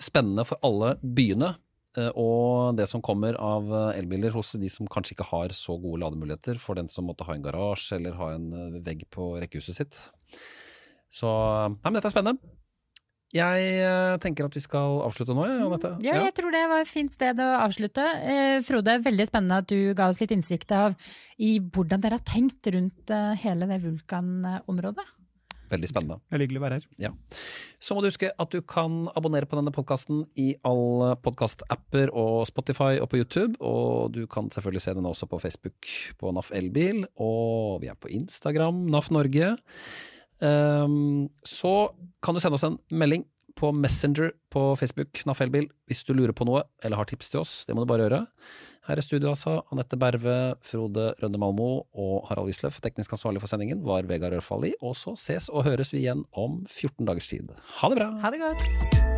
spennende 0.02 0.48
for 0.50 0.66
alle 0.66 0.96
byene. 1.04 1.54
Eh, 2.02 2.10
Og 2.20 2.76
det 2.78 2.88
som 2.92 3.04
kommer 3.04 3.38
av 3.40 3.70
eh, 3.70 4.00
elbiler 4.00 4.34
hos 4.36 4.54
de 4.60 4.70
som 4.72 4.90
kanskje 4.90 5.18
ikke 5.18 5.30
har 5.30 5.54
så 5.58 5.78
gode 5.82 6.02
lademuligheter, 6.04 6.60
for 6.62 6.80
den 6.80 6.90
som 6.92 7.08
måtte 7.10 7.28
ha 7.28 7.36
en 7.36 7.46
garasje 7.46 8.00
eller 8.00 8.18
ha 8.20 8.34
en 8.36 8.50
eh, 8.54 8.82
vegg 8.86 9.06
på 9.14 9.34
rekkehuset 9.42 9.80
sitt. 9.80 10.02
Så 11.14 11.30
nei, 11.30 11.90
men 11.90 12.00
dette 12.00 12.10
er 12.10 12.16
spennende. 12.16 12.54
Jeg 13.34 14.20
tenker 14.22 14.46
at 14.46 14.54
vi 14.54 14.62
skal 14.62 15.00
avslutte 15.08 15.34
nå, 15.34 15.48
jeg, 15.50 15.62
Anette. 15.66 15.90
Ja, 16.06 16.20
jeg 16.22 16.36
tror 16.38 16.54
det 16.54 16.68
var 16.70 16.84
et 16.84 16.90
fint 16.90 17.10
sted 17.10 17.40
å 17.42 17.48
avslutte. 17.64 18.04
Frode, 18.62 19.00
veldig 19.02 19.26
spennende 19.26 19.58
at 19.64 19.72
du 19.72 19.96
ga 19.98 20.12
oss 20.12 20.22
litt 20.22 20.36
innsikt 20.36 20.70
av 20.78 20.94
i 21.42 21.56
hvordan 21.58 22.04
dere 22.04 22.20
har 22.20 22.28
tenkt 22.30 22.70
rundt 22.76 23.10
hele 23.42 23.66
det 23.72 23.80
Vulkan-området. 23.88 25.08
Veldig 25.74 25.90
spennende. 25.90 26.20
Det 26.30 26.38
er 26.38 26.44
hyggelig 26.46 26.62
å 26.62 26.66
være 26.66 26.80
her. 26.80 27.18
Så 27.84 27.96
må 27.96 28.04
du 28.04 28.10
huske 28.12 28.30
at 28.30 28.54
du 28.54 28.62
kan 28.62 29.08
abonnere 29.18 29.50
på 29.50 29.58
denne 29.58 29.74
podkasten 29.76 30.24
i 30.40 30.54
alle 30.68 31.14
podkast-apper 31.26 32.14
og 32.14 32.46
Spotify 32.50 33.02
og 33.02 33.10
på 33.12 33.20
YouTube. 33.22 33.58
Og 33.60 34.14
du 34.16 34.24
kan 34.32 34.52
selvfølgelig 34.54 34.86
se 34.86 34.96
den 34.98 35.10
også 35.10 35.30
på 35.32 35.42
Facebook 35.44 35.92
på 36.22 36.34
NAF 36.36 36.54
Elbil, 36.56 37.04
og 37.18 37.82
vi 37.84 37.92
er 37.92 38.00
på 38.00 38.12
Instagram, 38.14 38.86
NAF 38.94 39.12
Norge. 39.16 39.54
Um, 40.44 41.30
så 41.48 41.94
kan 42.24 42.36
du 42.36 42.44
sende 42.44 42.60
oss 42.60 42.68
en 42.68 42.80
melding 42.92 43.26
på 43.60 43.70
Messenger 43.76 44.34
på 44.54 44.74
Facebook, 44.80 45.22
NAF 45.28 45.42
Elbil, 45.46 45.68
hvis 45.88 46.04
du 46.06 46.14
lurer 46.16 46.34
på 46.36 46.46
noe 46.50 46.64
eller 46.84 47.00
har 47.00 47.10
tips 47.10 47.34
til 47.34 47.44
oss. 47.44 47.58
Det 47.68 47.76
må 47.76 47.84
du 47.84 47.90
bare 47.90 48.08
gjøre. 48.08 48.24
Her 48.84 49.00
i 49.00 49.04
studio 49.06 49.30
altså, 49.32 49.62
Anette 49.72 49.96
Berve, 50.00 50.58
Frode 50.68 51.14
Rønne 51.22 51.40
Malmo 51.40 51.70
og 51.96 52.28
Harald 52.28 52.50
Wisløff. 52.52 52.82
Teknisk 52.84 53.16
ansvarlig 53.16 53.40
for 53.40 53.52
sendingen 53.52 53.86
var 53.88 54.04
Vegard 54.10 54.36
Ørfali. 54.42 54.74
Og 54.84 54.98
så 55.00 55.16
ses 55.20 55.48
og 55.48 55.64
høres 55.70 55.94
vi 55.96 56.04
igjen 56.04 56.28
om 56.36 56.62
14 56.68 57.08
dagers 57.08 57.32
tid. 57.32 57.56
Ha 57.80 57.94
det 57.94 58.02
bra! 58.02 58.12
Ha 58.26 58.36
det 58.36 58.44
godt! 58.44 59.13